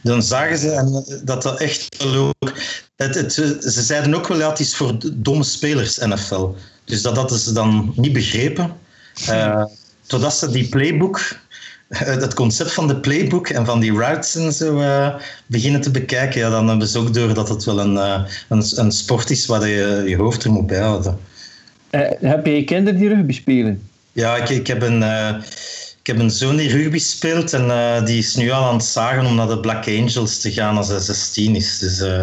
[0.01, 2.81] dan zagen ze en dat dat echt leuk.
[2.95, 6.49] Het, het, ze zeiden ook wel dat het is voor domme spelers NFL.
[6.85, 8.73] Dus dat hadden ze dan niet begrepen.
[9.29, 9.65] Uh,
[10.07, 11.35] totdat ze die playbook
[11.97, 15.15] het concept van de playbook en van die routes en zo uh,
[15.45, 18.63] beginnen te bekijken, ja, dan hebben ze ook door dat het wel een, uh, een,
[18.75, 21.19] een, sport is waar je je hoofd er moet bijhouden.
[21.91, 23.81] Uh, heb je kinderen die rugby spelen?
[24.11, 25.03] Ja, ik, ik, heb een,
[25.99, 29.25] ik heb een zoon die rugby speelt en die is nu al aan het zagen
[29.25, 31.79] om naar de Black Angels te gaan als hij 16 is.
[31.79, 32.21] Dus Uh,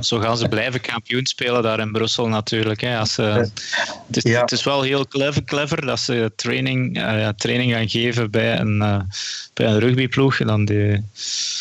[0.00, 2.80] Zo gaan ze blijven kampioen spelen daar in Brussel natuurlijk.
[2.80, 2.98] Hè.
[2.98, 4.40] Als ze, het, is, ja.
[4.40, 8.76] het is wel heel clever, clever dat ze training, uh, training gaan geven bij een,
[8.76, 9.00] uh,
[9.54, 10.40] bij een rugbyploeg.
[10.40, 11.04] En dan die,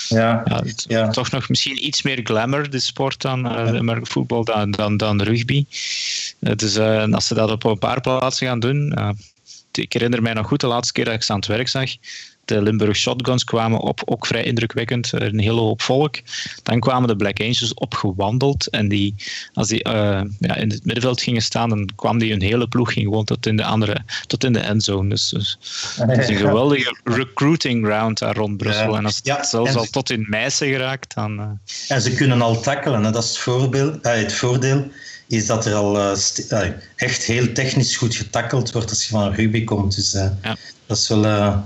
[0.08, 0.44] ja.
[0.46, 1.10] Ja, ja.
[1.10, 4.00] Toch nog misschien iets meer glamour, de sport, dan ja.
[4.02, 5.66] voetbal dan, dan, dan rugby.
[6.40, 6.80] Dus
[7.12, 8.96] als ze dat op een paar plaatsen gaan doen...
[9.72, 11.90] ik herinner mij nog goed de laatste keer dat ik ze aan het werk zag
[12.46, 16.16] de Limburg Shotguns kwamen op, ook vrij indrukwekkend, een hele hoop volk.
[16.64, 19.16] Dan kwamen de Black Angels opgewandeld en die,
[19.54, 22.94] als die uh, ja, in het middenveld gingen staan, dan kwam die een hele ploeg
[22.94, 25.10] ging gewoon tot in de andere, tot in de endzone.
[25.10, 25.58] Dus, dus
[25.96, 28.98] het is een geweldige recruiting round daar rond Brussel.
[28.98, 31.40] En als het ja, zelfs al tot in Meissen geraakt, dan...
[31.40, 31.46] Uh...
[31.88, 33.12] En ze kunnen al tackelen, hè.
[33.12, 34.88] dat is het, voorbeeld, uh, het voordeel
[35.28, 39.64] is dat er al uh, echt heel technisch goed getackeld wordt als je van rugby
[39.64, 39.96] komt.
[39.96, 40.56] Dus uh, ja.
[40.86, 41.58] dat is wel uh,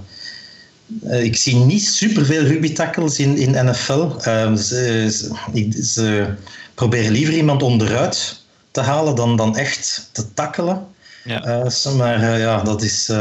[1.10, 4.08] ik zie niet superveel rugby-tackles in, in NFL.
[4.18, 6.28] Uh, ze, ze, ze,
[6.74, 10.86] proberen liever iemand onderuit te halen dan, dan echt te tackelen.
[11.24, 11.66] Ja.
[11.66, 13.12] Uh, maar ja, dat, is,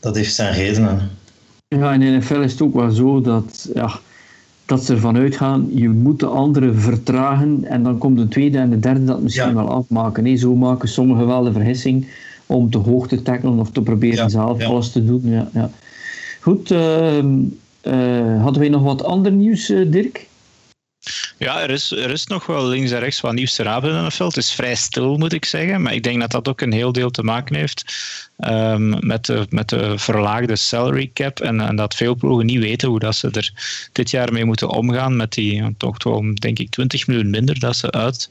[0.00, 1.10] dat heeft zijn redenen.
[1.68, 3.98] Ja, in de NFL is het ook wel zo dat, ja,
[4.70, 8.70] dat ze ervan uitgaan, je moet de andere vertragen en dan komt de tweede en
[8.70, 9.54] de derde dat misschien ja.
[9.54, 10.22] wel afmaken.
[10.22, 12.06] Nee, zo maken sommigen wel de vergissing
[12.46, 15.20] om te hoog te tackelen of te proberen zelf alles te doen.
[15.24, 15.70] Ja, ja.
[16.40, 17.38] Goed, ehm,
[17.80, 20.28] eh, hadden wij nog wat ander nieuws, eh, Dirk?
[21.38, 24.04] Ja, er is, er is nog wel links en rechts wat nieuws te rapen in
[24.04, 24.34] het veld.
[24.34, 25.82] Het is vrij stil, moet ik zeggen.
[25.82, 27.84] Maar ik denk dat dat ook een heel deel te maken heeft
[28.38, 31.40] um, met, de, met de verlaagde salary cap.
[31.40, 33.52] En, en dat veel ploegen niet weten hoe dat ze er
[33.92, 35.16] dit jaar mee moeten omgaan.
[35.16, 38.28] Met die toch wel, denk ik, 20 miljoen minder dat ze uit,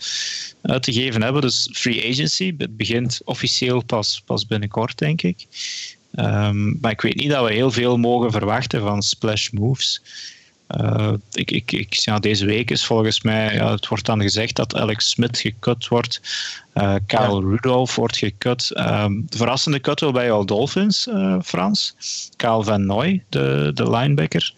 [0.62, 1.42] uit te geven hebben.
[1.42, 5.46] Dus free agency begint officieel pas, pas binnenkort, denk ik.
[6.16, 10.02] Um, maar ik weet niet dat we heel veel mogen verwachten van splash moves.
[10.78, 14.56] Uh, ik, ik, ik, ja, deze week is volgens mij, ja, het wordt dan gezegd
[14.56, 16.22] dat Alex Smith gekut wordt.
[16.74, 18.72] Uh, Kyle Rudolph wordt gekut.
[18.78, 21.96] Um, de verrassende cut wel bij jouw Dolphins, uh, Frans.
[22.36, 24.54] Kyle Van Noy, de, de linebacker.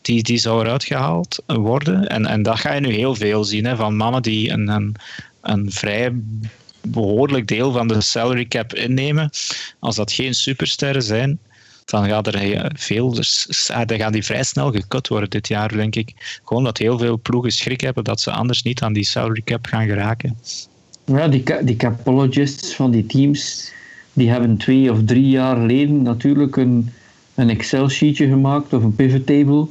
[0.00, 2.06] Die, die zou eruit gehaald worden.
[2.06, 4.94] En, en dat ga je nu heel veel zien, hè, van mannen die een, een,
[5.40, 6.12] een vrij
[6.82, 9.30] behoorlijk deel van de salary cap innemen.
[9.78, 11.38] Als dat geen supersterren zijn,
[11.84, 13.48] dan gaat er veel, dus,
[13.86, 16.40] dan gaan die vrij snel gekut worden dit jaar, denk ik.
[16.44, 19.66] Gewoon dat heel veel ploegen schrik hebben dat ze anders niet aan die salary cap
[19.66, 20.38] gaan geraken.
[21.04, 23.72] Ja, die, die capologists van die teams,
[24.12, 26.92] die hebben twee of drie jaar geleden natuurlijk een,
[27.34, 29.66] een Excel-sheetje gemaakt of een pivot table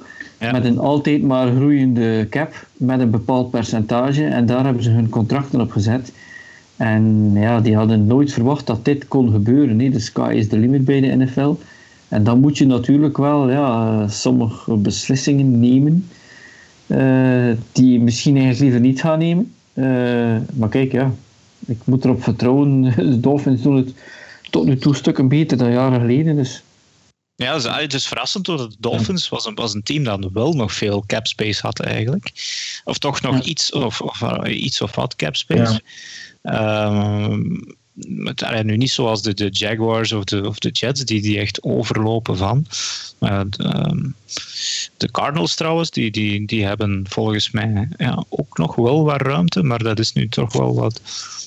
[0.52, 5.10] met een altijd maar groeiende cap met een bepaald percentage en daar hebben ze hun
[5.10, 6.12] contracten op gezet.
[6.82, 9.78] En ja, die hadden nooit verwacht dat dit kon gebeuren.
[9.78, 11.54] De sky is the limit bij de NFL.
[12.08, 16.08] En dan moet je natuurlijk wel ja, sommige beslissingen nemen
[16.88, 19.52] uh, die je misschien eigenlijk liever niet gaan nemen.
[19.74, 19.86] Uh,
[20.54, 21.12] maar kijk, ja,
[21.66, 22.82] ik moet erop vertrouwen.
[23.12, 23.94] De Dolphins doen het
[24.50, 26.36] tot nu toe stukken beter dan jaren geleden.
[26.36, 26.64] Dus.
[27.42, 30.30] Ja, het is, het is verrassend dat de Dolphins was een, was een team dat
[30.34, 32.32] wel nog veel cap space had eigenlijk.
[32.84, 35.82] Of toch nog iets, of, of, iets of wat cap space.
[36.42, 36.86] Ja.
[37.24, 37.76] Um,
[38.24, 41.64] het, nu niet zoals de, de Jaguars of de, of de Jets, die, die echt
[41.64, 42.66] overlopen van.
[43.18, 44.10] Maar de, ehm,
[44.98, 49.64] de Cardinals trouwens, die, die, die hebben volgens mij ja, ook nog wel wat ruimte,
[49.64, 51.02] maar dat is nu toch wel wat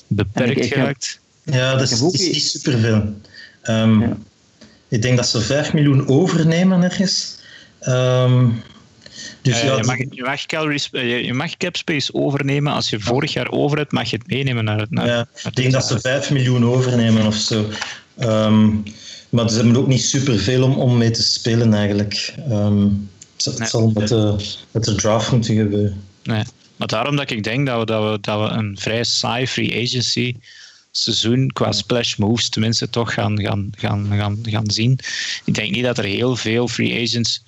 [0.07, 1.19] beperkt geraakt.
[1.43, 3.19] Ja, dat is, is niet superveel.
[3.63, 4.17] Um, ja.
[4.95, 7.37] Ik denk dat ze 5 miljoen overnemen ergens.
[7.81, 8.63] Um,
[9.41, 12.73] dus uh, je, mag, je, mag calories, je, mag capspace overnemen.
[12.73, 14.91] Als je vorig jaar over hebt, mag je het meenemen naar het.
[14.91, 17.65] Naar, ja, ik denk dat ze 5 miljoen overnemen of zo.
[18.19, 18.83] Um,
[19.29, 22.33] maar ze hebben ook niet superveel om, om mee te spelen eigenlijk.
[22.49, 23.67] Um, het, nee.
[23.67, 24.35] zal met de,
[24.71, 26.03] met de draft moeten gebeuren.
[26.23, 26.43] Nee.
[26.75, 29.83] Maar daarom dat ik denk dat we, dat we, dat we een vrij saai free
[29.83, 30.35] agency
[30.97, 34.99] seizoen qua splash moves tenminste toch gaan, gaan, gaan, gaan, gaan zien.
[35.45, 37.43] Ik denk niet dat er heel veel free agents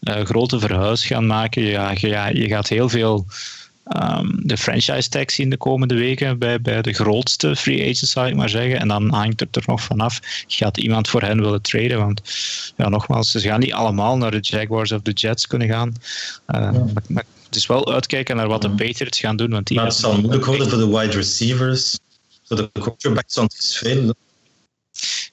[0.00, 1.62] uh, grote verhuis gaan maken.
[1.62, 3.26] Ja, je, je gaat heel veel
[3.88, 8.28] um, de franchise tag zien de komende weken bij, bij de grootste free agents, zou
[8.28, 8.78] ik maar zeggen.
[8.78, 10.20] En dan hangt het er nog vanaf.
[10.46, 11.98] Gaat iemand voor hen willen traden?
[11.98, 12.20] Want
[12.76, 15.92] ja, nogmaals, ze gaan niet allemaal naar de Jaguars of de Jets kunnen gaan.
[16.54, 16.84] Uh, ja.
[17.08, 19.50] maar, het is wel uitkijken naar wat de Patriots gaan doen.
[19.50, 21.98] Want die maar het zal moeilijk worden voor de wide receivers.
[22.44, 24.14] Voor de quarterbacks, want het is veel.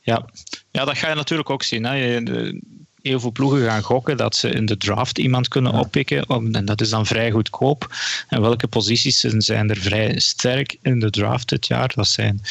[0.02, 0.26] Ja.
[0.72, 1.84] ja, dat ga je natuurlijk ook zien.
[1.84, 2.24] Hè.
[2.24, 2.62] De,
[3.02, 6.24] heel veel ploegen gaan gokken dat ze in de draft iemand kunnen oppikken.
[6.52, 7.96] En dat is dan vrij goedkoop.
[8.28, 11.92] En welke posities zijn er vrij sterk in de draft dit jaar?
[11.96, 12.42] Dat zijn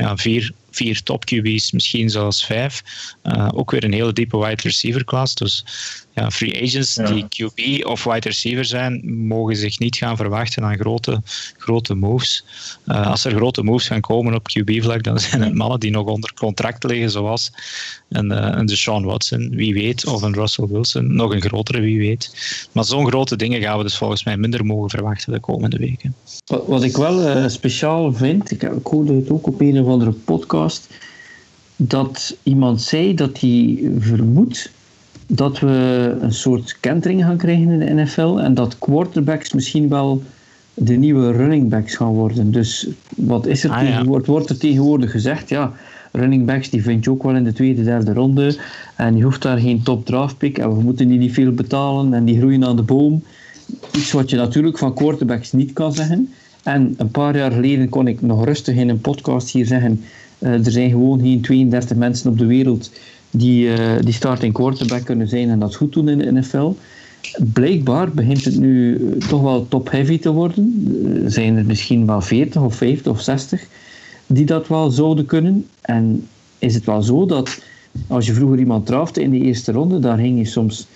[0.00, 2.82] ja, vier, vier top QB's, misschien zelfs vijf.
[3.22, 5.34] Uh, ook weer een hele diepe wide receiver klas.
[5.34, 5.64] Dus
[6.14, 10.78] ja, free agents die QB of wide receiver zijn, mogen zich niet gaan verwachten aan
[10.78, 11.22] grote,
[11.56, 12.44] grote moves.
[12.86, 16.06] Uh, als er grote moves gaan komen op QB-vlak, dan zijn het mannen die nog
[16.06, 17.52] onder contract liggen, zoals
[18.08, 21.98] een, uh, een Deshaun Watson, wie weet, of een Russell Wilson, nog een grotere, wie
[21.98, 22.30] weet.
[22.72, 26.14] Maar zo'n grote dingen gaan we dus volgens mij minder mogen verwachten de komende weken.
[26.46, 29.86] Wat, wat ik wel uh, speciaal vind, ik, ik hoorde het ook op een of
[29.90, 30.88] andere podcast,
[31.76, 34.70] dat iemand zei dat hij vermoedt
[35.26, 40.22] dat we een soort kentering gaan krijgen in de NFL en dat quarterbacks misschien wel
[40.74, 42.52] de nieuwe running backs gaan worden.
[42.52, 44.04] Dus wat is er ah, ja.
[44.04, 45.48] wordt er tegenwoordig gezegd?
[45.48, 45.72] Ja,
[46.12, 48.56] running backs die vind je ook wel in de tweede, derde ronde
[48.96, 52.14] en je hoeft daar geen top draft pick en we moeten die niet veel betalen
[52.14, 53.22] en die groeien aan de boom.
[53.96, 56.32] Iets wat je natuurlijk van quarterbacks niet kan zeggen.
[56.62, 60.00] En een paar jaar geleden kon ik nog rustig in een podcast hier zeggen,
[60.38, 62.90] uh, er zijn gewoon geen 32 mensen op de wereld
[63.30, 66.72] die, uh, die starting quarterback kunnen zijn en dat goed doen in de NFL.
[67.52, 70.84] Blijkbaar begint het nu eh, toch wel top-heavy te worden.
[71.26, 73.66] Zijn er misschien wel 40 of 50 of 60
[74.26, 75.66] die dat wel zouden kunnen.
[75.80, 76.26] En
[76.58, 77.62] is het wel zo dat
[78.06, 80.86] als je vroeger iemand trafte in de eerste ronde, daar hing je soms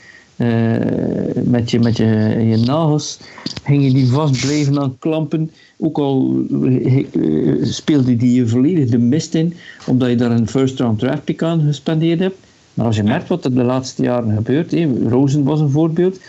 [1.44, 2.04] met, je, met je,
[2.48, 3.18] je nagels
[3.64, 5.50] hing je die vast blijven aan klampen.
[5.78, 9.54] Ook al uh, speelde die je volledig de mist in,
[9.86, 12.36] omdat je daar een first round draft pick aan gespendeerd hebt.
[12.74, 16.20] Maar als je merkt wat er de laatste jaren gebeurt, eh, Rosen was een voorbeeld,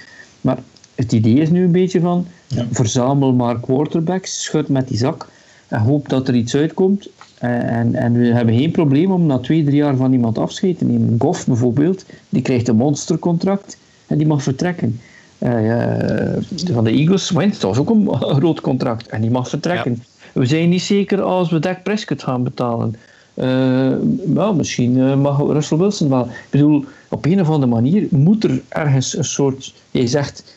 [0.42, 0.58] maar
[0.96, 2.68] het idee is nu een beetje van ja.
[2.72, 5.28] verzamel maar quarterbacks, schud met die zak
[5.68, 7.10] en hoop dat er iets uitkomt.
[7.40, 10.86] En, en we hebben geen probleem om na twee, drie jaar van iemand afscheid te
[10.86, 11.16] nemen.
[11.20, 13.78] Goff bijvoorbeeld, die krijgt een monstercontract
[14.08, 15.00] en die mag vertrekken.
[15.40, 16.34] Uh,
[16.74, 19.92] van de Eagles, Wentz, dat was ook een groot contract en die mag vertrekken.
[19.92, 20.40] Ja.
[20.40, 22.96] We zijn niet zeker als we Dak Prescott gaan betalen.
[23.36, 23.46] Uh,
[24.34, 26.26] well, misschien uh, mag Russell Wilson wel.
[26.26, 29.74] Ik bedoel, op een of andere manier moet er ergens een soort.
[29.92, 30.54] Je zegt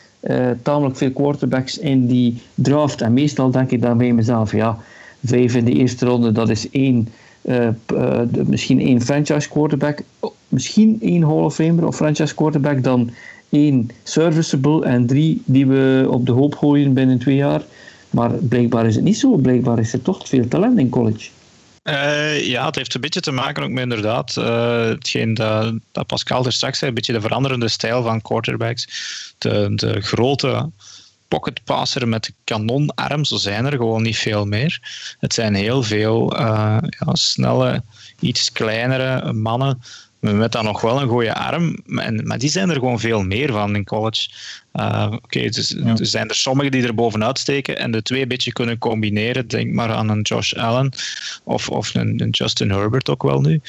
[0.61, 3.01] tamelijk veel quarterbacks in die draft.
[3.01, 4.77] En meestal denk ik dan bij mezelf: ja,
[5.23, 7.07] vijf in de eerste ronde, dat is één.
[8.45, 10.01] misschien één franchise quarterback,
[10.47, 13.09] misschien één Hall of Famer of franchise quarterback, dan
[13.49, 17.61] één serviceable en drie die we op de hoop gooien binnen twee jaar.
[18.09, 19.35] Maar blijkbaar is het niet zo.
[19.35, 21.29] Blijkbaar is er toch veel talent in college.
[21.83, 26.07] Uh, ja, het heeft een beetje te maken ook met inderdaad uh, hetgeen dat, dat,
[26.07, 28.87] Pascal er straks zei, een beetje de veranderende stijl van quarterbacks.
[29.37, 30.69] De, de grote
[31.27, 34.79] pocketpasser met kanonarm, zo zijn er gewoon niet veel meer.
[35.19, 37.83] Het zijn heel veel uh, ja, snelle,
[38.19, 39.81] iets kleinere mannen
[40.19, 41.77] met dan nog wel een goede arm.
[42.23, 44.29] Maar die zijn er gewoon veel meer van in college.
[44.73, 45.97] Uh, Oké, okay, dus, ja.
[45.97, 49.47] er zijn er sommigen die er bovenuit steken en de twee een beetje kunnen combineren.
[49.47, 50.91] Denk maar aan een Josh Allen
[51.43, 53.61] of, of een, een Justin Herbert ook wel nu.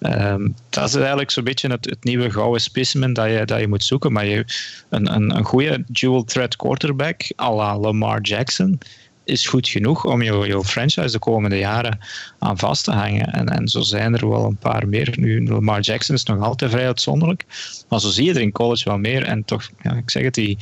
[0.00, 3.68] Um, dat is eigenlijk zo'n beetje het, het, nieuwe gouden specimen dat je, dat je
[3.68, 4.12] moet zoeken.
[4.12, 4.44] Maar je,
[4.90, 8.78] een, een, een goede dual threat quarterback à la Lamar Jackson
[9.26, 11.98] is goed genoeg om je, franchise de komende jaren
[12.38, 13.32] aan vast te hangen.
[13.32, 15.14] En, en zo zijn er wel een paar meer.
[15.16, 17.44] Nu, Lamar Jackson is nog altijd vrij uitzonderlijk.
[17.88, 19.22] Maar zo zie je er in college wel meer.
[19.22, 20.58] En toch, ja, ik zeg het, die,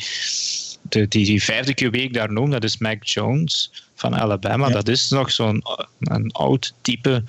[0.89, 4.69] die, die vijfde QB ik daar noem, dat is Mac Jones van Alabama.
[4.69, 5.62] Dat is nog zo'n
[6.01, 7.25] een oud type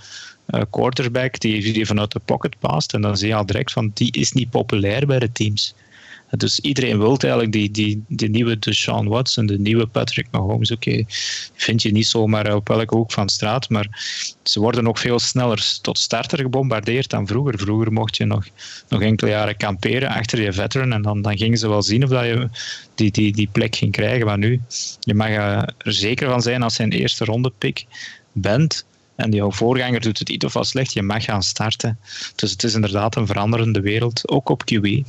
[0.49, 2.93] uh, quarterback die, die vanuit de pocket past.
[2.93, 5.75] En dan zie je al direct van, die is niet populair bij de teams.
[6.29, 10.71] Dus iedereen wil eigenlijk die, die, die nieuwe Deshaun Watson, de nieuwe Patrick Mahomes.
[10.71, 11.03] Oké,
[11.53, 13.87] vind je niet zomaar op elke hoek van straat, maar
[14.43, 17.59] ze worden ook veel sneller tot starter gebombardeerd dan vroeger.
[17.59, 18.47] Vroeger mocht je nog,
[18.89, 22.09] nog enkele jaren kamperen achter je veteran en dan, dan gingen ze wel zien of
[22.09, 22.49] dat je
[22.95, 24.25] die, die, die plek ging krijgen.
[24.25, 24.61] Maar nu,
[24.99, 27.85] je mag er zeker van zijn als je een eerste ronde pick
[28.31, 31.99] bent, en jouw voorganger doet het iets of wat slecht, je mag gaan starten.
[32.35, 35.03] Dus het is inderdaad een veranderende wereld, ook op QB.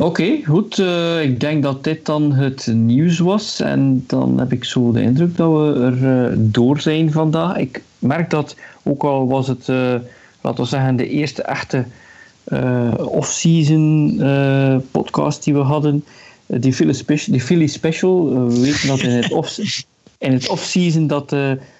[0.00, 0.78] Oké, goed.
[0.78, 3.60] Uh, ik denk dat dit dan het nieuws was.
[3.60, 7.56] En dan heb ik zo de indruk dat we er uh, door zijn vandaag.
[7.56, 9.94] Ik merk dat, ook al was het, uh,
[10.40, 11.84] laten we zeggen, de eerste echte
[12.96, 14.20] off-season
[14.90, 16.04] podcast die we hadden.
[16.46, 18.46] die, Philly Special, die Philly Special.
[18.48, 19.58] we weten dat in het off,
[20.18, 21.34] in het off-season dat,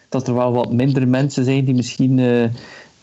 [0.09, 2.19] dat er wel wat minder mensen zijn die misschien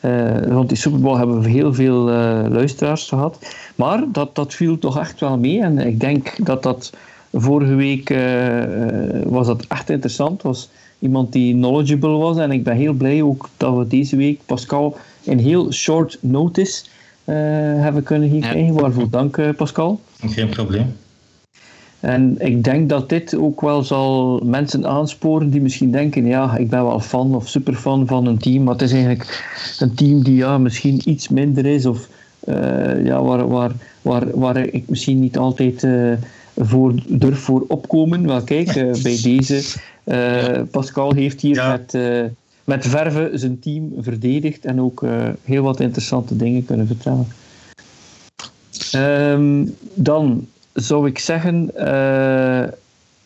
[0.01, 3.55] uh, rond die Super Bowl hebben we heel veel uh, luisteraars gehad.
[3.75, 5.61] Maar dat, dat viel toch echt wel mee.
[5.61, 6.93] En ik denk dat dat
[7.33, 8.63] vorige week uh,
[9.25, 10.41] was dat echt interessant.
[10.41, 10.69] was
[10.99, 12.37] iemand die knowledgeable was.
[12.37, 16.83] En ik ben heel blij ook dat we deze week Pascal in heel short notice
[17.25, 18.73] hebben kunnen krijgen.
[18.73, 18.81] Ja.
[18.81, 19.99] Waarvoor dank Pascal.
[20.19, 20.95] Geen probleem.
[21.99, 26.69] En ik denk dat dit ook wel zal mensen aansporen die misschien denken, ja, ik
[26.69, 29.43] ben wel fan of superfan van een team, maar het is eigenlijk
[29.79, 32.07] een team die ja, misschien iets minder is of
[32.45, 33.71] uh, ja, waar, waar,
[34.01, 36.13] waar, waar ik misschien niet altijd uh,
[36.55, 38.27] voor durf voor opkomen.
[38.27, 39.79] Wel kijk, uh, bij deze,
[40.71, 41.69] Pascal heeft hier ja.
[41.71, 41.97] met,
[42.63, 45.05] met verve zijn team verdedigd en ook
[45.43, 47.27] heel wat interessante dingen kunnen vertellen.
[48.95, 50.47] Um, dan
[50.79, 52.63] zou ik zeggen, uh,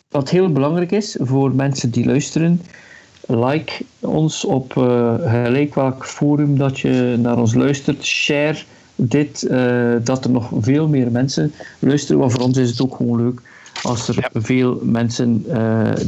[0.08, 2.60] wat heel belangrijk is voor mensen die luisteren,
[3.26, 8.58] like ons op uh, gelijk welk forum dat je naar ons luistert, share
[8.94, 12.96] dit, uh, dat er nog veel meer mensen luisteren, want voor ons is het ook
[12.96, 13.42] gewoon leuk
[13.82, 15.44] als er veel mensen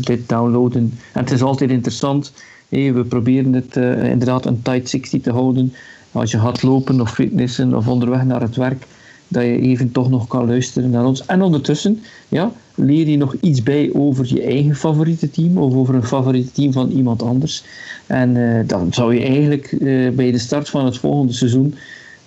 [0.01, 0.99] dit downloaden.
[1.13, 2.33] En het is altijd interessant,
[2.69, 5.73] hey, we proberen het inderdaad een tight 60 te houden.
[6.13, 8.87] Als je gaat lopen of fitnessen of onderweg naar het werk,
[9.35, 11.27] dat je even toch nog kan luisteren naar ons.
[11.27, 15.95] En ondertussen ja, leer je nog iets bij over je eigen favoriete team of over
[15.95, 17.65] een favoriete team van iemand anders.
[18.07, 21.75] En uh, dan zou je eigenlijk uh, bij de start van het volgende seizoen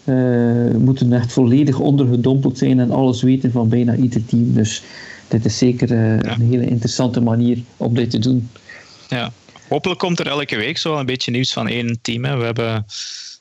[0.03, 4.53] uh, moeten echt volledig ondergedompeld zijn en alles weten van bijna ieder team.
[4.53, 4.83] Dus
[5.27, 8.49] dit is zeker een hele interessante manier om dit te doen.
[9.07, 9.31] Ja,
[9.67, 12.25] hopelijk komt er elke week zo een beetje nieuws van één team.
[12.25, 12.37] Hè.
[12.37, 12.85] We hebben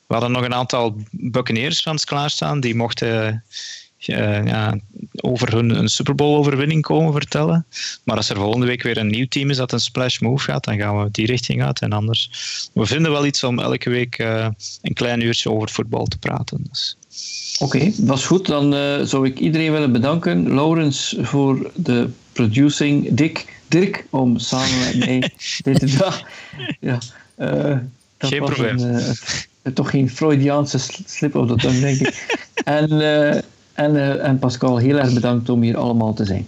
[0.07, 2.59] we hadden nog een aantal Buccaneers-fans klaarstaan.
[2.59, 3.43] Die mochten
[4.05, 4.77] uh, ja,
[5.15, 7.65] over hun een Super Bowl-overwinning komen vertellen.
[8.03, 10.63] Maar als er volgende week weer een nieuw team is dat een splash move gaat,
[10.63, 11.81] dan gaan we die richting uit.
[11.81, 12.29] En anders,
[12.73, 14.47] we vinden wel iets om elke week uh,
[14.81, 16.65] een klein uurtje over voetbal te praten.
[16.69, 16.97] Dus.
[17.59, 18.45] Oké, okay, dat is goed.
[18.45, 20.53] Dan uh, zou ik iedereen willen bedanken.
[20.53, 23.07] Laurens voor de producing.
[23.11, 25.19] Dick, Dirk, om samen met mij
[25.63, 26.11] dit te doen.
[26.79, 26.99] Ja,
[28.17, 28.79] Geen probleem.
[28.79, 29.15] Een,
[29.73, 32.37] toch geen Freudiaanse slip of dat dan denk ik.
[32.63, 33.35] en, uh,
[33.73, 36.47] en, uh, en Pascal, heel erg bedankt om hier allemaal te zijn.